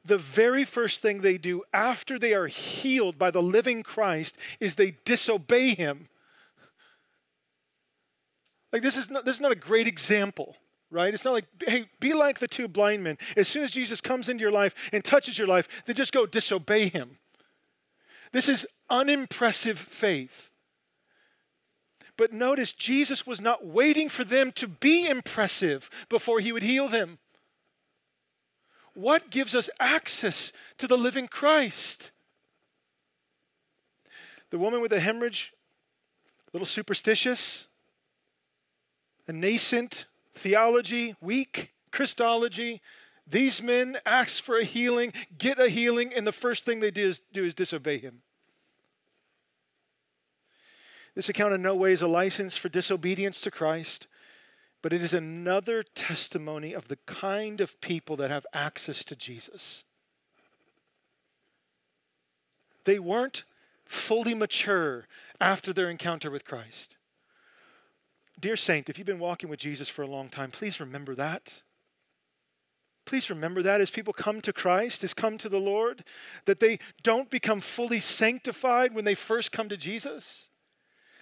The 0.04 0.18
very 0.18 0.64
first 0.64 1.02
thing 1.02 1.20
they 1.20 1.38
do 1.38 1.62
after 1.72 2.18
they 2.18 2.34
are 2.34 2.46
healed 2.46 3.18
by 3.18 3.30
the 3.30 3.42
living 3.42 3.82
Christ 3.82 4.36
is 4.58 4.74
they 4.74 4.96
disobey 5.04 5.74
him 5.74 6.08
like, 8.72 8.82
this 8.82 8.96
is 8.96 9.10
not, 9.10 9.24
this 9.24 9.36
is 9.36 9.40
not 9.40 9.52
a 9.52 9.56
great 9.56 9.86
example 9.86 10.56
right? 10.92 11.14
It's 11.14 11.24
not 11.24 11.34
like, 11.34 11.44
hey, 11.64 11.88
be 12.00 12.14
like 12.14 12.40
the 12.40 12.48
two 12.48 12.66
blind 12.66 13.04
men. 13.04 13.16
As 13.36 13.46
soon 13.46 13.62
as 13.62 13.70
Jesus 13.70 14.00
comes 14.00 14.28
into 14.28 14.42
your 14.42 14.50
life 14.50 14.74
and 14.92 15.04
touches 15.04 15.38
your 15.38 15.46
life, 15.46 15.84
then 15.86 15.94
just 15.94 16.12
go 16.12 16.26
disobey 16.26 16.88
him. 16.88 17.18
This 18.32 18.48
is 18.48 18.66
unimpressive 18.88 19.78
faith. 19.78 20.50
But 22.16 22.32
notice, 22.32 22.72
Jesus 22.72 23.24
was 23.24 23.40
not 23.40 23.64
waiting 23.64 24.08
for 24.08 24.24
them 24.24 24.50
to 24.56 24.66
be 24.66 25.06
impressive 25.06 25.88
before 26.08 26.40
he 26.40 26.50
would 26.50 26.64
heal 26.64 26.88
them. 26.88 27.19
What 28.94 29.30
gives 29.30 29.54
us 29.54 29.70
access 29.78 30.52
to 30.78 30.86
the 30.86 30.96
living 30.96 31.28
Christ? 31.28 32.12
The 34.50 34.58
woman 34.58 34.80
with 34.80 34.90
the 34.90 35.00
hemorrhage, 35.00 35.52
a 36.46 36.50
little 36.52 36.66
superstitious, 36.66 37.66
a 39.28 39.32
nascent 39.32 40.06
theology, 40.34 41.14
weak 41.20 41.72
Christology. 41.92 42.80
These 43.26 43.62
men 43.62 43.98
ask 44.04 44.42
for 44.42 44.58
a 44.58 44.64
healing, 44.64 45.12
get 45.38 45.60
a 45.60 45.68
healing, 45.68 46.12
and 46.12 46.26
the 46.26 46.32
first 46.32 46.66
thing 46.66 46.80
they 46.80 46.90
do 46.90 47.08
is, 47.08 47.20
do 47.32 47.44
is 47.44 47.54
disobey 47.54 47.98
him. 47.98 48.22
This 51.14 51.28
account 51.28 51.54
in 51.54 51.62
no 51.62 51.74
way 51.74 51.92
is 51.92 52.02
a 52.02 52.08
license 52.08 52.56
for 52.56 52.68
disobedience 52.68 53.40
to 53.42 53.50
Christ, 53.50 54.06
but 54.82 54.92
it 54.92 55.02
is 55.02 55.12
another 55.12 55.82
testimony 55.82 56.72
of 56.72 56.88
the 56.88 56.98
kind 57.06 57.60
of 57.60 57.80
people 57.80 58.16
that 58.16 58.30
have 58.30 58.46
access 58.52 59.04
to 59.04 59.16
Jesus. 59.16 59.84
They 62.84 62.98
weren't 62.98 63.44
fully 63.84 64.34
mature 64.34 65.06
after 65.40 65.72
their 65.72 65.90
encounter 65.90 66.30
with 66.30 66.44
Christ. 66.44 66.96
Dear 68.38 68.56
Saint, 68.56 68.88
if 68.88 68.96
you've 68.96 69.06
been 69.06 69.18
walking 69.18 69.50
with 69.50 69.60
Jesus 69.60 69.88
for 69.88 70.02
a 70.02 70.06
long 70.06 70.28
time, 70.28 70.50
please 70.50 70.80
remember 70.80 71.14
that. 71.14 71.62
Please 73.04 73.28
remember 73.28 73.62
that 73.62 73.80
as 73.80 73.90
people 73.90 74.12
come 74.12 74.40
to 74.40 74.52
Christ, 74.52 75.04
as 75.04 75.12
come 75.12 75.36
to 75.38 75.48
the 75.48 75.58
Lord, 75.58 76.04
that 76.44 76.60
they 76.60 76.78
don't 77.02 77.28
become 77.28 77.60
fully 77.60 78.00
sanctified 78.00 78.94
when 78.94 79.04
they 79.04 79.14
first 79.14 79.52
come 79.52 79.68
to 79.68 79.76
Jesus. 79.76 80.48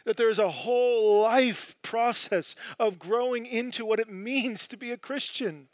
That 0.09 0.17
there's 0.17 0.39
a 0.39 0.49
whole 0.49 1.21
life 1.21 1.77
process 1.83 2.57
of 2.79 2.99
growing 2.99 3.45
into 3.45 3.85
what 3.85 4.01
it 4.01 4.09
means 4.09 4.67
to 4.69 4.79
be 4.79 4.91
a 4.91 4.97
Christian. 4.97 5.69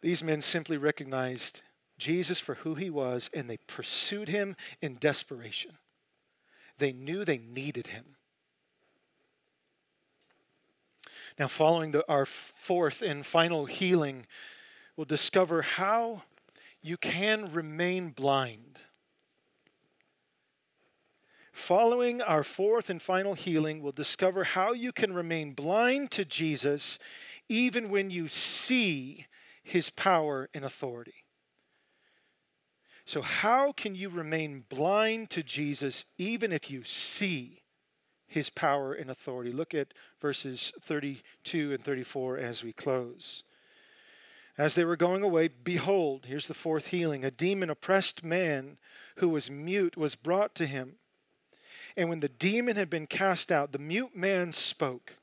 These 0.00 0.24
men 0.24 0.40
simply 0.40 0.78
recognized 0.78 1.62
Jesus 1.96 2.40
for 2.40 2.56
who 2.56 2.74
he 2.74 2.90
was 2.90 3.30
and 3.32 3.48
they 3.48 3.58
pursued 3.68 4.28
him 4.28 4.56
in 4.80 4.96
desperation. 4.96 5.78
They 6.78 6.90
knew 6.90 7.24
they 7.24 7.38
needed 7.38 7.86
him. 7.86 8.16
Now, 11.38 11.46
following 11.46 11.92
the, 11.92 12.04
our 12.10 12.26
fourth 12.26 13.00
and 13.00 13.24
final 13.24 13.66
healing, 13.66 14.26
we'll 14.96 15.04
discover 15.04 15.62
how 15.62 16.22
you 16.82 16.96
can 16.96 17.52
remain 17.52 18.08
blind. 18.08 18.80
Following 21.54 22.20
our 22.20 22.42
fourth 22.42 22.90
and 22.90 23.00
final 23.00 23.34
healing, 23.34 23.80
we'll 23.80 23.92
discover 23.92 24.42
how 24.42 24.72
you 24.72 24.90
can 24.90 25.12
remain 25.12 25.52
blind 25.52 26.10
to 26.10 26.24
Jesus 26.24 26.98
even 27.48 27.90
when 27.90 28.10
you 28.10 28.26
see 28.26 29.26
his 29.62 29.88
power 29.88 30.50
and 30.52 30.64
authority. 30.64 31.24
So, 33.06 33.22
how 33.22 33.70
can 33.70 33.94
you 33.94 34.08
remain 34.08 34.64
blind 34.68 35.30
to 35.30 35.44
Jesus 35.44 36.06
even 36.18 36.50
if 36.50 36.72
you 36.72 36.82
see 36.82 37.62
his 38.26 38.50
power 38.50 38.92
and 38.92 39.08
authority? 39.08 39.52
Look 39.52 39.74
at 39.74 39.94
verses 40.20 40.72
32 40.82 41.72
and 41.72 41.84
34 41.84 42.36
as 42.36 42.64
we 42.64 42.72
close. 42.72 43.44
As 44.58 44.74
they 44.74 44.84
were 44.84 44.96
going 44.96 45.22
away, 45.22 45.48
behold, 45.48 46.26
here's 46.26 46.48
the 46.48 46.52
fourth 46.52 46.88
healing 46.88 47.24
a 47.24 47.30
demon 47.30 47.70
oppressed 47.70 48.24
man 48.24 48.76
who 49.18 49.28
was 49.28 49.48
mute 49.48 49.96
was 49.96 50.16
brought 50.16 50.56
to 50.56 50.66
him. 50.66 50.96
And 51.96 52.08
when 52.08 52.20
the 52.20 52.28
demon 52.28 52.76
had 52.76 52.90
been 52.90 53.06
cast 53.06 53.52
out, 53.52 53.72
the 53.72 53.78
mute 53.78 54.16
man 54.16 54.52
spoke. 54.52 55.14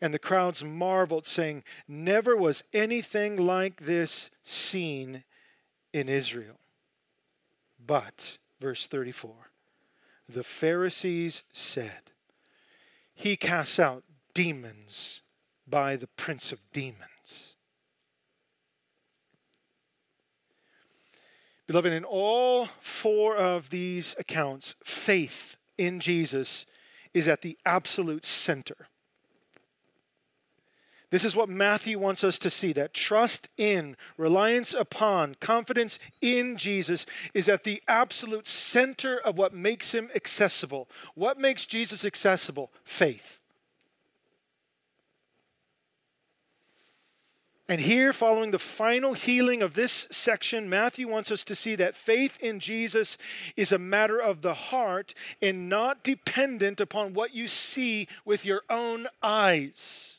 And 0.00 0.14
the 0.14 0.18
crowds 0.18 0.64
marveled, 0.64 1.26
saying, 1.26 1.64
Never 1.86 2.36
was 2.36 2.64
anything 2.72 3.36
like 3.36 3.80
this 3.80 4.30
seen 4.42 5.24
in 5.92 6.08
Israel. 6.08 6.58
But, 7.84 8.38
verse 8.60 8.86
34, 8.86 9.32
the 10.28 10.44
Pharisees 10.44 11.42
said, 11.52 12.12
He 13.14 13.36
casts 13.36 13.78
out 13.78 14.04
demons 14.32 15.22
by 15.66 15.96
the 15.96 16.06
prince 16.06 16.52
of 16.52 16.60
demons. 16.72 17.09
Beloved, 21.70 21.92
in 21.92 22.02
all 22.02 22.66
four 22.80 23.36
of 23.36 23.70
these 23.70 24.16
accounts, 24.18 24.74
faith 24.82 25.56
in 25.78 26.00
Jesus 26.00 26.66
is 27.14 27.28
at 27.28 27.42
the 27.42 27.56
absolute 27.64 28.24
center. 28.24 28.88
This 31.10 31.24
is 31.24 31.36
what 31.36 31.48
Matthew 31.48 31.96
wants 31.96 32.24
us 32.24 32.40
to 32.40 32.50
see 32.50 32.72
that 32.72 32.92
trust 32.92 33.50
in, 33.56 33.96
reliance 34.16 34.74
upon, 34.74 35.36
confidence 35.36 36.00
in 36.20 36.56
Jesus 36.56 37.06
is 37.34 37.48
at 37.48 37.62
the 37.62 37.80
absolute 37.86 38.48
center 38.48 39.20
of 39.20 39.38
what 39.38 39.54
makes 39.54 39.94
him 39.94 40.10
accessible. 40.12 40.88
What 41.14 41.38
makes 41.38 41.66
Jesus 41.66 42.04
accessible? 42.04 42.72
Faith. 42.82 43.39
And 47.70 47.80
here, 47.80 48.12
following 48.12 48.50
the 48.50 48.58
final 48.58 49.14
healing 49.14 49.62
of 49.62 49.74
this 49.74 50.08
section, 50.10 50.68
Matthew 50.68 51.06
wants 51.06 51.30
us 51.30 51.44
to 51.44 51.54
see 51.54 51.76
that 51.76 51.94
faith 51.94 52.36
in 52.40 52.58
Jesus 52.58 53.16
is 53.56 53.70
a 53.70 53.78
matter 53.78 54.20
of 54.20 54.42
the 54.42 54.54
heart 54.54 55.14
and 55.40 55.68
not 55.68 56.02
dependent 56.02 56.80
upon 56.80 57.14
what 57.14 57.32
you 57.32 57.46
see 57.46 58.08
with 58.24 58.44
your 58.44 58.62
own 58.68 59.06
eyes. 59.22 60.18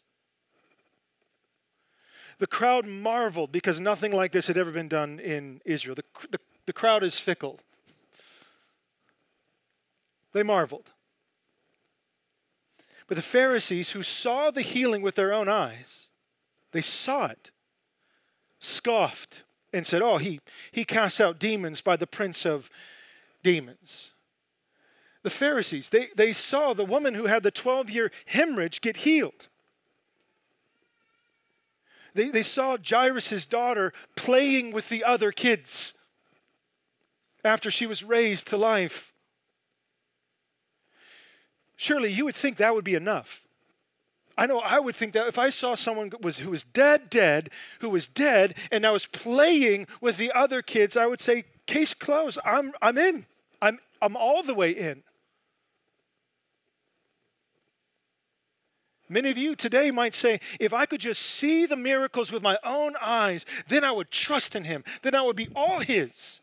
The 2.39 2.47
crowd 2.47 2.87
marveled 2.87 3.51
because 3.51 3.81
nothing 3.81 4.13
like 4.13 4.31
this 4.31 4.47
had 4.47 4.55
ever 4.55 4.71
been 4.71 4.87
done 4.87 5.19
in 5.19 5.59
Israel. 5.65 5.95
The, 5.95 6.05
the, 6.29 6.39
the 6.67 6.73
crowd 6.73 7.03
is 7.03 7.19
fickle. 7.19 7.59
They 10.31 10.41
marveled. 10.41 10.89
But 13.07 13.17
the 13.17 13.21
Pharisees, 13.21 13.91
who 13.91 14.03
saw 14.03 14.51
the 14.51 14.61
healing 14.61 15.01
with 15.01 15.15
their 15.15 15.33
own 15.33 15.49
eyes, 15.49 16.10
they 16.71 16.81
saw 16.81 17.27
it, 17.27 17.51
scoffed, 18.59 19.43
and 19.73 19.85
said, 19.85 20.01
Oh, 20.01 20.17
he, 20.17 20.39
he 20.71 20.83
casts 20.83 21.21
out 21.21 21.39
demons 21.39 21.81
by 21.81 21.95
the 21.95 22.07
prince 22.07 22.45
of 22.45 22.69
demons. 23.43 24.11
The 25.23 25.29
Pharisees, 25.29 25.89
they, 25.89 26.07
they 26.15 26.33
saw 26.33 26.73
the 26.73 26.85
woman 26.85 27.13
who 27.13 27.27
had 27.27 27.43
the 27.43 27.51
12 27.51 27.89
year 27.89 28.11
hemorrhage 28.25 28.81
get 28.81 28.97
healed. 28.97 29.47
They, 32.13 32.29
they 32.29 32.43
saw 32.43 32.77
Jairus' 32.83 33.45
daughter 33.45 33.93
playing 34.15 34.71
with 34.71 34.89
the 34.89 35.03
other 35.03 35.31
kids 35.31 35.93
after 37.43 37.71
she 37.71 37.85
was 37.85 38.03
raised 38.03 38.47
to 38.47 38.57
life. 38.57 39.13
Surely 41.77 42.11
you 42.11 42.25
would 42.25 42.35
think 42.35 42.57
that 42.57 42.75
would 42.75 42.83
be 42.83 42.95
enough. 42.95 43.43
I 44.37 44.45
know 44.45 44.59
I 44.59 44.79
would 44.79 44.95
think 44.95 45.13
that 45.13 45.27
if 45.27 45.37
I 45.37 45.49
saw 45.49 45.75
someone 45.75 46.11
was, 46.21 46.39
who 46.39 46.51
was 46.51 46.63
dead, 46.63 47.09
dead, 47.09 47.49
who 47.79 47.89
was 47.89 48.07
dead, 48.07 48.55
and 48.71 48.85
I 48.85 48.91
was 48.91 49.05
playing 49.05 49.87
with 49.99 50.17
the 50.17 50.31
other 50.33 50.61
kids, 50.61 50.95
I 50.95 51.05
would 51.05 51.19
say, 51.19 51.43
case 51.67 51.93
closed. 51.93 52.39
I'm, 52.45 52.73
I'm 52.81 52.97
in. 52.97 53.25
I'm, 53.61 53.79
I'm 54.01 54.15
all 54.15 54.43
the 54.43 54.53
way 54.53 54.71
in. 54.71 55.03
Many 59.09 59.29
of 59.29 59.37
you 59.37 59.57
today 59.57 59.91
might 59.91 60.15
say, 60.15 60.39
if 60.57 60.73
I 60.73 60.85
could 60.85 61.01
just 61.01 61.21
see 61.21 61.65
the 61.65 61.75
miracles 61.75 62.31
with 62.31 62.41
my 62.41 62.57
own 62.63 62.93
eyes, 63.01 63.45
then 63.67 63.83
I 63.83 63.91
would 63.91 64.09
trust 64.09 64.55
in 64.55 64.63
Him, 64.63 64.85
then 65.01 65.15
I 65.15 65.21
would 65.21 65.35
be 65.35 65.49
all 65.53 65.81
His. 65.81 66.39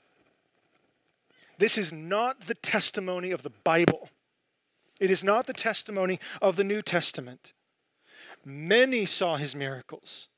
This 1.57 1.79
is 1.79 1.93
not 1.93 2.43
the 2.43 2.55
testimony 2.55 3.31
of 3.31 3.43
the 3.43 3.51
Bible. 3.51 4.11
It 5.01 5.11
is 5.11 5.25
not 5.25 5.47
the 5.47 5.55
testimony 5.55 6.21
of 6.43 6.57
the 6.57 6.65
New 6.65 6.83
Testament. 6.83 7.55
Many 8.51 9.05
saw 9.05 9.37
His 9.37 9.55
miracles, 9.55 10.29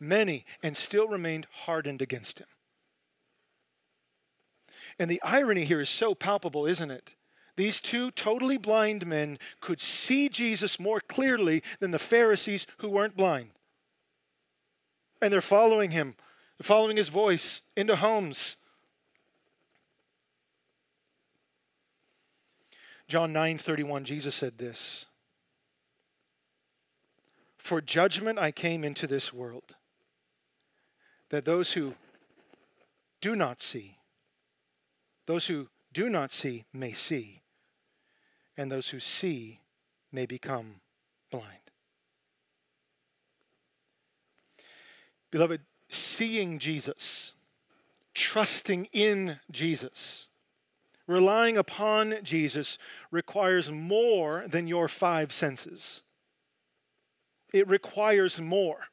many, 0.00 0.44
and 0.60 0.76
still 0.76 1.06
remained 1.06 1.46
hardened 1.52 2.02
against 2.02 2.40
Him. 2.40 2.48
And 4.98 5.08
the 5.08 5.22
irony 5.22 5.64
here 5.64 5.80
is 5.80 5.88
so 5.88 6.16
palpable, 6.16 6.66
isn't 6.66 6.90
it? 6.90 7.14
These 7.56 7.80
two 7.80 8.10
totally 8.10 8.58
blind 8.58 9.06
men 9.06 9.38
could 9.60 9.80
see 9.80 10.28
Jesus 10.28 10.80
more 10.80 10.98
clearly 10.98 11.62
than 11.78 11.92
the 11.92 12.00
Pharisees 12.00 12.66
who 12.78 12.90
weren't 12.90 13.16
blind. 13.16 13.50
And 15.20 15.32
they're 15.32 15.40
following 15.40 15.92
him, 15.92 16.16
they're 16.58 16.64
following 16.64 16.96
his 16.96 17.08
voice 17.08 17.62
into 17.76 17.94
homes. 17.94 18.56
John 23.06 23.32
9 23.32 23.58
31, 23.58 24.02
Jesus 24.02 24.34
said 24.34 24.58
this 24.58 25.06
For 27.62 27.80
judgment 27.80 28.40
I 28.40 28.50
came 28.50 28.82
into 28.82 29.06
this 29.06 29.32
world, 29.32 29.76
that 31.28 31.44
those 31.44 31.74
who 31.74 31.94
do 33.20 33.36
not 33.36 33.60
see, 33.60 33.98
those 35.26 35.46
who 35.46 35.68
do 35.92 36.10
not 36.10 36.32
see 36.32 36.64
may 36.72 36.92
see, 36.92 37.40
and 38.56 38.70
those 38.70 38.88
who 38.88 38.98
see 38.98 39.60
may 40.10 40.26
become 40.26 40.80
blind. 41.30 41.70
Beloved, 45.30 45.60
seeing 45.88 46.58
Jesus, 46.58 47.32
trusting 48.12 48.88
in 48.92 49.38
Jesus, 49.52 50.26
relying 51.06 51.56
upon 51.56 52.24
Jesus 52.24 52.76
requires 53.12 53.70
more 53.70 54.42
than 54.48 54.66
your 54.66 54.88
five 54.88 55.32
senses. 55.32 56.02
It 57.52 57.68
requires 57.68 58.40
more. 58.40 58.86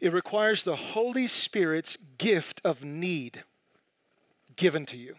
It 0.00 0.12
requires 0.12 0.64
the 0.64 0.76
Holy 0.76 1.26
Spirit's 1.26 1.96
gift 2.18 2.60
of 2.64 2.82
need 2.82 3.44
given 4.56 4.84
to 4.86 4.96
you. 4.96 5.16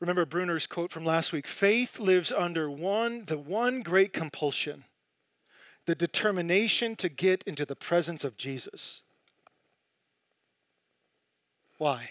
Remember 0.00 0.26
Bruner's 0.26 0.66
quote 0.66 0.90
from 0.90 1.04
last 1.04 1.32
week 1.32 1.46
faith 1.46 1.98
lives 1.98 2.30
under 2.30 2.70
one, 2.70 3.24
the 3.26 3.38
one 3.38 3.80
great 3.80 4.12
compulsion 4.12 4.84
the 5.86 5.94
determination 5.94 6.96
to 6.96 7.08
get 7.08 7.42
into 7.44 7.66
the 7.66 7.76
presence 7.76 8.24
of 8.24 8.36
Jesus. 8.36 9.02
Why? 11.78 12.10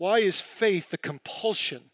Why 0.00 0.20
is 0.20 0.40
faith 0.40 0.90
the 0.90 0.98
compulsion, 0.98 1.90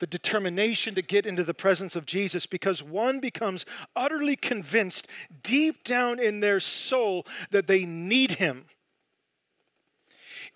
the 0.00 0.06
determination 0.06 0.96
to 0.96 1.02
get 1.02 1.26
into 1.26 1.44
the 1.44 1.54
presence 1.54 1.94
of 1.94 2.04
Jesus? 2.04 2.44
Because 2.44 2.82
one 2.82 3.20
becomes 3.20 3.64
utterly 3.94 4.34
convinced 4.34 5.06
deep 5.42 5.84
down 5.84 6.18
in 6.18 6.40
their 6.40 6.58
soul 6.58 7.24
that 7.52 7.68
they 7.68 7.84
need 7.84 8.32
Him 8.32 8.66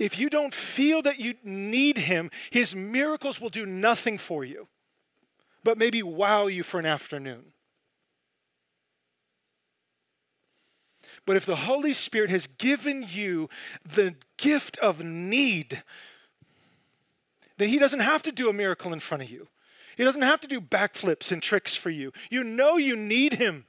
if 0.00 0.18
you 0.18 0.30
don't 0.30 0.54
feel 0.54 1.02
that 1.02 1.20
you 1.20 1.34
need 1.44 1.98
Him, 1.98 2.30
His 2.50 2.74
miracles 2.74 3.38
will 3.40 3.50
do 3.50 3.66
nothing 3.66 4.16
for 4.16 4.44
you, 4.44 4.66
but 5.62 5.78
maybe 5.78 6.02
wow 6.02 6.46
you 6.46 6.62
for 6.62 6.80
an 6.80 6.86
afternoon. 6.86 7.52
But 11.26 11.36
if 11.36 11.44
the 11.44 11.54
Holy 11.54 11.92
Spirit 11.92 12.30
has 12.30 12.46
given 12.46 13.04
you 13.06 13.50
the 13.84 14.14
gift 14.38 14.78
of 14.78 15.04
need, 15.04 15.82
then 17.60 17.68
He 17.68 17.78
doesn't 17.78 18.00
have 18.00 18.22
to 18.22 18.32
do 18.32 18.48
a 18.48 18.54
miracle 18.54 18.92
in 18.92 19.00
front 19.00 19.22
of 19.22 19.30
you. 19.30 19.48
He 19.96 20.04
doesn't 20.04 20.22
have 20.22 20.40
to 20.40 20.48
do 20.48 20.60
backflips 20.60 21.30
and 21.30 21.42
tricks 21.42 21.74
for 21.76 21.90
you. 21.90 22.12
You 22.30 22.42
know 22.42 22.78
you 22.78 22.96
need 22.96 23.34
Him. 23.34 23.66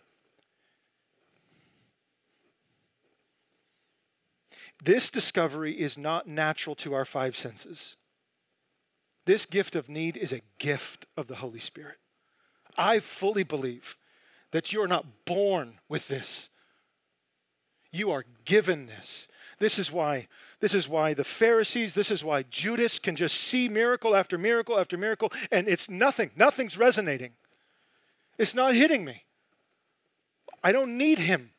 This 4.84 5.10
discovery 5.10 5.74
is 5.74 5.98
not 5.98 6.28
natural 6.28 6.76
to 6.78 6.94
our 6.94 7.06
five 7.06 7.36
senses. 7.36 7.98
This 9.26 9.46
gift 9.46 9.76
of 9.76 9.90
need 9.90 10.16
is 10.16 10.32
a 10.32 10.42
gift 10.58 11.06
of 11.18 11.28
the 11.28 11.36
Holy 11.36 11.60
Spirit. 11.60 11.98
I 12.78 13.00
fully 13.00 13.44
believe 13.44 13.98
that 14.52 14.72
you 14.72 14.82
are 14.82 14.88
not 14.88 15.26
born 15.26 15.80
with 15.90 16.08
this. 16.08 16.50
You 17.92 18.10
are 18.12 18.24
given 18.46 18.88
this. 18.88 19.28
This 19.60 19.78
is 19.78 19.92
why 19.92 20.28
this 20.62 20.76
is 20.76 20.88
why 20.88 21.14
the 21.14 21.24
Pharisees, 21.24 21.94
this 21.96 22.12
is 22.12 22.24
why 22.24 22.44
Judas 22.44 23.00
can 23.00 23.16
just 23.16 23.36
see 23.36 23.68
miracle 23.68 24.16
after 24.16 24.38
miracle 24.38 24.80
after 24.80 24.96
miracle 24.96 25.34
and 25.52 25.68
it's 25.68 25.90
nothing. 25.90 26.30
Nothing's 26.36 26.78
resonating. 26.78 27.34
It's 28.38 28.56
not 28.56 28.76
hitting 28.76 29.04
me. 29.04 29.24
I 30.64 30.72
don't 30.72 30.98
need 30.98 31.20
him. 31.20 31.50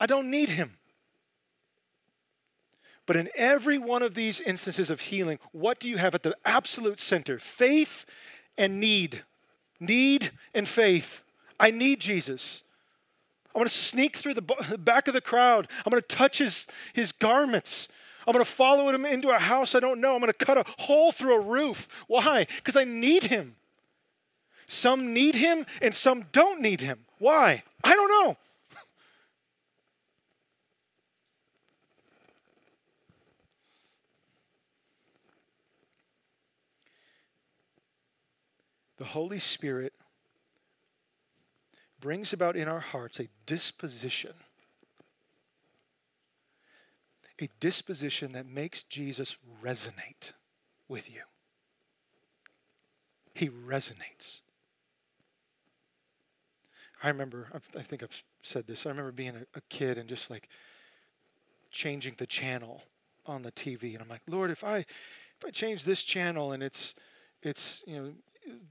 I 0.00 0.06
don't 0.06 0.30
need 0.30 0.50
him. 0.50 0.78
But 3.06 3.16
in 3.16 3.28
every 3.36 3.78
one 3.78 4.02
of 4.02 4.14
these 4.14 4.40
instances 4.40 4.88
of 4.88 5.00
healing, 5.00 5.40
what 5.50 5.80
do 5.80 5.88
you 5.88 5.98
have 5.98 6.14
at 6.14 6.22
the 6.22 6.36
absolute 6.44 7.00
center? 7.00 7.40
Faith 7.40 8.06
and 8.56 8.78
need. 8.78 9.24
Need 9.80 10.30
and 10.54 10.68
faith. 10.68 11.22
I 11.58 11.72
need 11.72 12.00
Jesus. 12.00 12.62
I'm 13.52 13.58
going 13.58 13.68
to 13.68 13.74
sneak 13.74 14.16
through 14.16 14.34
the 14.34 14.78
back 14.78 15.08
of 15.08 15.14
the 15.14 15.20
crowd. 15.20 15.66
I'm 15.84 15.90
going 15.90 16.00
to 16.00 16.08
touch 16.08 16.38
his, 16.38 16.68
his 16.92 17.10
garments. 17.10 17.88
I'm 18.26 18.32
going 18.32 18.44
to 18.44 18.50
follow 18.50 18.88
him 18.88 19.04
into 19.04 19.30
a 19.30 19.38
house 19.38 19.74
I 19.74 19.80
don't 19.80 20.00
know. 20.00 20.14
I'm 20.14 20.20
going 20.20 20.32
to 20.32 20.44
cut 20.44 20.58
a 20.58 20.64
hole 20.78 21.12
through 21.12 21.36
a 21.36 21.40
roof. 21.40 21.88
Why? 22.06 22.46
Because 22.56 22.76
I 22.76 22.84
need 22.84 23.24
him. 23.24 23.56
Some 24.66 25.12
need 25.12 25.34
him 25.34 25.66
and 25.80 25.94
some 25.94 26.24
don't 26.32 26.60
need 26.62 26.80
him. 26.80 27.00
Why? 27.18 27.62
I 27.84 27.94
don't 27.94 28.08
know. 28.08 28.36
the 38.96 39.04
Holy 39.04 39.38
Spirit 39.38 39.92
brings 42.00 42.32
about 42.32 42.56
in 42.56 42.68
our 42.68 42.80
hearts 42.80 43.20
a 43.20 43.28
disposition, 43.46 44.32
a 47.42 47.48
disposition 47.58 48.32
that 48.32 48.46
makes 48.46 48.84
Jesus 48.84 49.36
resonate 49.62 50.32
with 50.88 51.10
you. 51.12 51.22
He 53.34 53.48
resonates. 53.48 54.42
I 57.02 57.08
remember, 57.08 57.48
I 57.76 57.82
think 57.82 58.04
I've 58.04 58.22
said 58.42 58.68
this, 58.68 58.86
I 58.86 58.90
remember 58.90 59.10
being 59.10 59.34
a, 59.54 59.60
kid 59.68 59.98
and 59.98 60.08
just 60.08 60.30
like 60.30 60.48
changing 61.72 62.14
the 62.18 62.26
channel 62.26 62.84
on 63.26 63.42
the 63.42 63.50
TV. 63.50 63.94
And 63.94 64.02
I'm 64.02 64.08
like, 64.08 64.22
Lord, 64.28 64.50
if 64.50 64.62
I 64.62 64.78
if 64.78 65.44
I 65.44 65.50
change 65.50 65.82
this 65.82 66.04
channel 66.04 66.52
and 66.52 66.62
it's 66.62 66.94
it's 67.42 67.82
you 67.88 67.96
know 67.96 68.12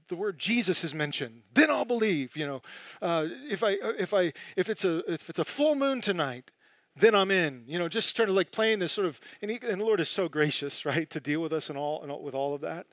the 0.08 0.16
word 0.16 0.38
Jesus 0.38 0.82
is 0.82 0.94
mentioned, 0.94 1.42
then 1.52 1.68
I'll 1.68 1.84
believe. 1.84 2.36
You 2.36 2.46
know, 2.46 2.62
uh, 3.02 3.26
if 3.50 3.62
I 3.62 3.72
if 3.98 4.14
I 4.14 4.32
if 4.56 4.70
it's 4.70 4.84
a 4.84 5.12
if 5.12 5.28
it's 5.28 5.38
a 5.38 5.44
full 5.44 5.74
moon 5.74 6.00
tonight, 6.00 6.50
then 6.96 7.14
I'm 7.14 7.30
in. 7.30 7.64
You 7.66 7.78
know, 7.78 7.88
just 7.88 8.16
to 8.16 8.26
like 8.32 8.52
playing 8.52 8.78
this 8.78 8.92
sort 8.92 9.06
of 9.06 9.20
and, 9.40 9.50
he, 9.50 9.58
and 9.68 9.80
the 9.80 9.84
Lord 9.84 10.00
is 10.00 10.08
so 10.08 10.28
gracious, 10.28 10.84
right, 10.84 11.08
to 11.10 11.20
deal 11.20 11.40
with 11.40 11.52
us 11.52 11.68
and 11.68 11.78
all 11.78 12.02
and 12.02 12.10
all, 12.10 12.22
with 12.22 12.34
all 12.34 12.54
of 12.54 12.60
that. 12.62 12.86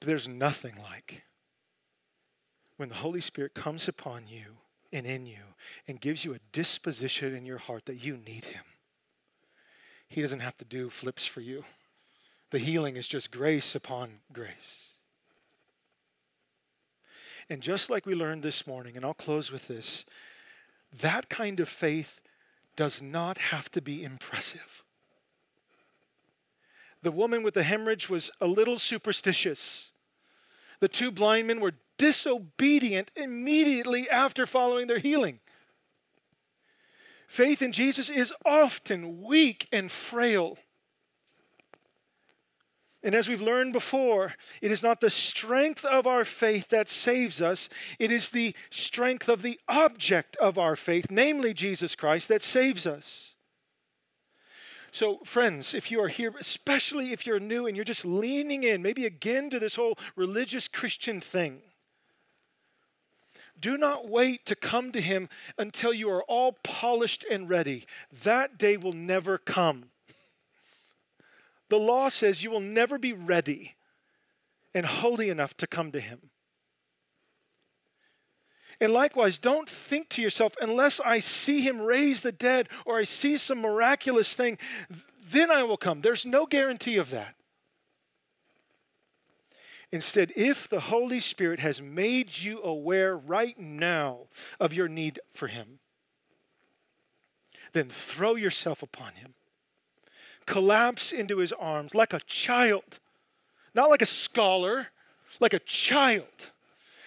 But 0.00 0.06
there's 0.06 0.28
nothing 0.28 0.74
like 0.82 1.22
when 2.76 2.88
the 2.88 2.96
Holy 2.96 3.20
Spirit 3.20 3.54
comes 3.54 3.88
upon 3.88 4.26
you 4.28 4.58
and 4.92 5.06
in 5.06 5.26
you 5.26 5.40
and 5.88 6.00
gives 6.00 6.24
you 6.24 6.34
a 6.34 6.40
disposition 6.52 7.34
in 7.34 7.46
your 7.46 7.58
heart 7.58 7.86
that 7.86 7.96
you 7.96 8.16
need 8.16 8.44
Him. 8.44 8.64
He 10.08 10.20
doesn't 10.20 10.40
have 10.40 10.56
to 10.58 10.64
do 10.64 10.90
flips 10.90 11.26
for 11.26 11.40
you. 11.40 11.64
The 12.50 12.58
healing 12.58 12.96
is 12.96 13.08
just 13.08 13.30
grace 13.30 13.74
upon 13.74 14.20
grace. 14.32 14.95
And 17.48 17.62
just 17.62 17.90
like 17.90 18.06
we 18.06 18.14
learned 18.14 18.42
this 18.42 18.66
morning, 18.66 18.96
and 18.96 19.04
I'll 19.04 19.14
close 19.14 19.52
with 19.52 19.68
this 19.68 20.04
that 21.00 21.28
kind 21.28 21.60
of 21.60 21.68
faith 21.68 22.20
does 22.74 23.02
not 23.02 23.38
have 23.38 23.70
to 23.72 23.82
be 23.82 24.04
impressive. 24.04 24.84
The 27.02 27.12
woman 27.12 27.42
with 27.42 27.54
the 27.54 27.62
hemorrhage 27.62 28.08
was 28.08 28.30
a 28.40 28.46
little 28.46 28.78
superstitious. 28.78 29.92
The 30.80 30.88
two 30.88 31.10
blind 31.10 31.48
men 31.48 31.60
were 31.60 31.74
disobedient 31.98 33.10
immediately 33.16 34.08
after 34.10 34.46
following 34.46 34.86
their 34.86 34.98
healing. 34.98 35.40
Faith 37.26 37.62
in 37.62 37.72
Jesus 37.72 38.08
is 38.08 38.32
often 38.44 39.22
weak 39.22 39.68
and 39.72 39.90
frail. 39.90 40.58
And 43.02 43.14
as 43.14 43.28
we've 43.28 43.42
learned 43.42 43.72
before, 43.72 44.34
it 44.60 44.70
is 44.70 44.82
not 44.82 45.00
the 45.00 45.10
strength 45.10 45.84
of 45.84 46.06
our 46.06 46.24
faith 46.24 46.68
that 46.70 46.88
saves 46.88 47.40
us, 47.40 47.68
it 47.98 48.10
is 48.10 48.30
the 48.30 48.54
strength 48.70 49.28
of 49.28 49.42
the 49.42 49.60
object 49.68 50.34
of 50.36 50.58
our 50.58 50.76
faith, 50.76 51.06
namely 51.10 51.54
Jesus 51.54 51.94
Christ, 51.94 52.28
that 52.28 52.42
saves 52.42 52.86
us. 52.86 53.34
So, 54.90 55.18
friends, 55.24 55.74
if 55.74 55.90
you 55.90 56.00
are 56.00 56.08
here, 56.08 56.32
especially 56.40 57.12
if 57.12 57.26
you're 57.26 57.38
new 57.38 57.66
and 57.66 57.76
you're 57.76 57.84
just 57.84 58.06
leaning 58.06 58.64
in, 58.64 58.82
maybe 58.82 59.04
again 59.04 59.50
to 59.50 59.58
this 59.58 59.74
whole 59.74 59.98
religious 60.16 60.68
Christian 60.68 61.20
thing, 61.20 61.60
do 63.60 63.76
not 63.78 64.08
wait 64.08 64.46
to 64.46 64.56
come 64.56 64.92
to 64.92 65.00
Him 65.00 65.28
until 65.58 65.92
you 65.92 66.08
are 66.10 66.22
all 66.24 66.52
polished 66.62 67.24
and 67.30 67.48
ready. 67.48 67.86
That 68.24 68.58
day 68.58 68.76
will 68.76 68.92
never 68.92 69.38
come. 69.38 69.90
The 71.68 71.78
law 71.78 72.08
says 72.08 72.42
you 72.42 72.50
will 72.50 72.60
never 72.60 72.98
be 72.98 73.12
ready 73.12 73.76
and 74.74 74.86
holy 74.86 75.30
enough 75.30 75.56
to 75.58 75.66
come 75.66 75.92
to 75.92 76.00
Him. 76.00 76.30
And 78.80 78.92
likewise, 78.92 79.38
don't 79.38 79.68
think 79.68 80.08
to 80.10 80.22
yourself, 80.22 80.54
unless 80.60 81.00
I 81.00 81.20
see 81.20 81.62
him 81.62 81.80
raise 81.80 82.20
the 82.20 82.32
dead 82.32 82.68
or 82.84 82.98
I 82.98 83.04
see 83.04 83.38
some 83.38 83.60
miraculous 83.60 84.34
thing, 84.34 84.58
then 85.30 85.50
I 85.50 85.62
will 85.62 85.78
come. 85.78 86.02
There's 86.02 86.26
no 86.26 86.44
guarantee 86.44 86.98
of 86.98 87.10
that. 87.10 87.36
Instead, 89.92 90.32
if 90.36 90.68
the 90.68 90.80
Holy 90.80 91.20
Spirit 91.20 91.60
has 91.60 91.80
made 91.80 92.36
you 92.38 92.60
aware 92.62 93.16
right 93.16 93.58
now 93.58 94.26
of 94.60 94.74
your 94.74 94.88
need 94.88 95.20
for 95.32 95.46
him, 95.46 95.78
then 97.72 97.88
throw 97.88 98.34
yourself 98.34 98.82
upon 98.82 99.12
him. 99.14 99.34
Collapse 100.46 101.12
into 101.12 101.38
his 101.38 101.52
arms 101.52 101.94
like 101.94 102.12
a 102.12 102.20
child, 102.20 103.00
not 103.74 103.90
like 103.90 104.02
a 104.02 104.06
scholar, 104.06 104.88
like 105.40 105.52
a 105.52 105.58
child 105.60 106.50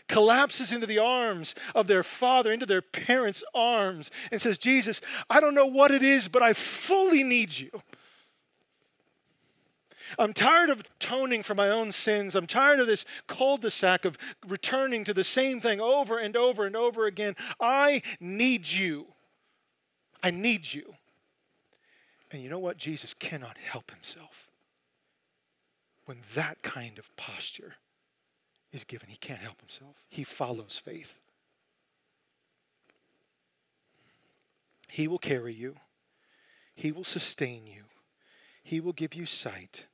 collapses 0.10 0.74
into 0.74 0.88
the 0.88 0.98
arms 0.98 1.56
of 1.74 1.88
their 1.88 2.04
father, 2.04 2.52
into 2.52 2.66
their 2.66 2.82
parents' 2.82 3.44
arms, 3.54 4.12
and 4.32 4.42
says, 4.42 4.58
Jesus, 4.58 5.00
I 5.30 5.40
don't 5.40 5.56
know 5.56 5.68
what 5.68 5.92
it 5.92 6.04
is, 6.04 6.28
but 6.28 6.42
I 6.42 6.52
fully 6.52 7.24
need 7.24 7.58
you. 7.58 7.70
I'm 10.18 10.34
tired 10.34 10.72
of 10.72 10.80
atoning 10.80 11.44
for 11.44 11.54
my 11.54 11.70
own 11.70 11.92
sins. 11.92 12.34
I'm 12.34 12.48
tired 12.48 12.80
of 12.80 12.88
this 12.88 13.06
cul 13.28 13.58
de 13.58 13.70
sac 13.70 14.06
of 14.06 14.18
returning 14.48 15.04
to 15.04 15.14
the 15.14 15.24
same 15.24 15.62
thing 15.62 15.80
over 15.80 16.18
and 16.18 16.36
over 16.36 16.66
and 16.66 16.76
over 16.76 17.06
again. 17.06 17.36
I 17.62 18.02
need 18.20 18.68
you. 18.68 19.06
I 20.24 20.32
need 20.32 20.74
you. 20.74 20.96
And 22.32 22.42
you 22.42 22.50
know 22.50 22.60
what? 22.60 22.78
Jesus 22.78 23.14
cannot 23.14 23.58
help 23.58 23.92
himself 23.92 24.48
when 26.06 26.20
that 26.36 26.62
kind 26.62 26.98
of 26.98 27.16
posture 27.18 27.76
is 28.72 28.84
given. 28.84 29.10
He 29.10 29.18
can't 29.18 29.42
help 29.42 29.60
himself. 29.60 30.04
He 30.10 30.24
follows 30.24 30.82
faith. 30.84 31.20
He 34.90 35.08
will 35.08 35.20
carry 35.20 35.54
you, 35.54 35.76
He 36.74 36.92
will 36.92 37.04
sustain 37.04 37.68
you, 37.68 37.84
He 38.64 38.80
will 38.80 38.94
give 38.94 39.14
you 39.14 39.28
sight, 39.28 39.86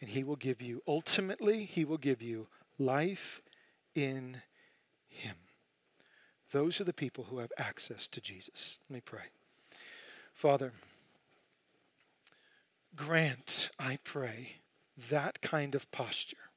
and 0.00 0.10
He 0.10 0.24
will 0.24 0.36
give 0.36 0.60
you, 0.60 0.82
ultimately, 0.88 1.64
He 1.64 1.84
will 1.84 1.98
give 1.98 2.20
you 2.20 2.48
life 2.76 3.40
in 3.94 4.42
Him. 5.08 5.36
Those 6.50 6.80
are 6.80 6.84
the 6.84 6.92
people 6.92 7.28
who 7.30 7.38
have 7.38 7.52
access 7.56 8.08
to 8.08 8.20
Jesus. 8.20 8.80
Let 8.88 8.94
me 8.94 9.00
pray. 9.04 9.30
Father, 10.34 10.72
grant, 12.96 13.70
I 13.78 13.98
pray, 14.04 14.56
that 15.10 15.40
kind 15.40 15.74
of 15.74 15.90
posture 15.90 16.50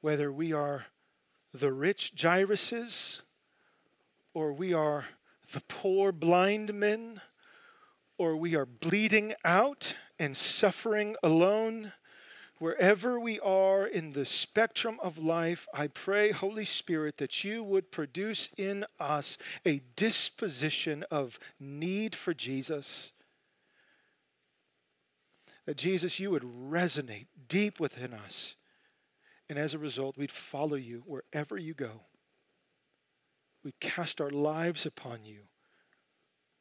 whether 0.00 0.32
we 0.32 0.52
are 0.52 0.86
the 1.52 1.72
rich 1.72 2.14
Jairuses 2.14 3.20
or 4.32 4.52
we 4.52 4.72
are 4.72 5.06
the 5.52 5.62
poor 5.68 6.12
blind 6.12 6.72
men 6.72 7.20
or 8.16 8.36
we 8.36 8.54
are 8.54 8.66
bleeding 8.66 9.34
out 9.44 9.96
and 10.18 10.36
suffering 10.36 11.16
alone. 11.22 11.92
Wherever 12.58 13.18
we 13.18 13.40
are 13.40 13.86
in 13.86 14.12
the 14.12 14.26
spectrum 14.26 14.98
of 15.02 15.18
life, 15.18 15.66
I 15.72 15.86
pray, 15.86 16.30
Holy 16.30 16.66
Spirit, 16.66 17.16
that 17.16 17.42
you 17.42 17.64
would 17.64 17.90
produce 17.90 18.50
in 18.56 18.84
us 18.98 19.38
a 19.64 19.80
disposition 19.96 21.04
of 21.10 21.38
need 21.58 22.14
for 22.14 22.34
Jesus. 22.34 23.12
That 25.70 25.76
Jesus, 25.76 26.18
you 26.18 26.32
would 26.32 26.42
resonate 26.42 27.26
deep 27.46 27.78
within 27.78 28.12
us 28.12 28.56
and 29.48 29.56
as 29.56 29.72
a 29.72 29.78
result, 29.78 30.18
we'd 30.18 30.32
follow 30.32 30.74
you 30.74 31.04
wherever 31.06 31.56
you 31.56 31.74
go. 31.74 32.00
We'd 33.62 33.78
cast 33.78 34.20
our 34.20 34.30
lives 34.30 34.84
upon 34.84 35.24
you, 35.24 35.42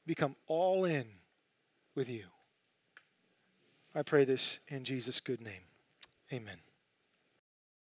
become 0.06 0.36
all 0.46 0.86
in 0.86 1.08
with 1.96 2.08
you. 2.08 2.26
I 3.96 4.04
pray 4.04 4.26
this 4.26 4.60
in 4.68 4.84
Jesus' 4.84 5.20
good 5.20 5.42
name. 5.42 5.66
Amen. 6.32 6.69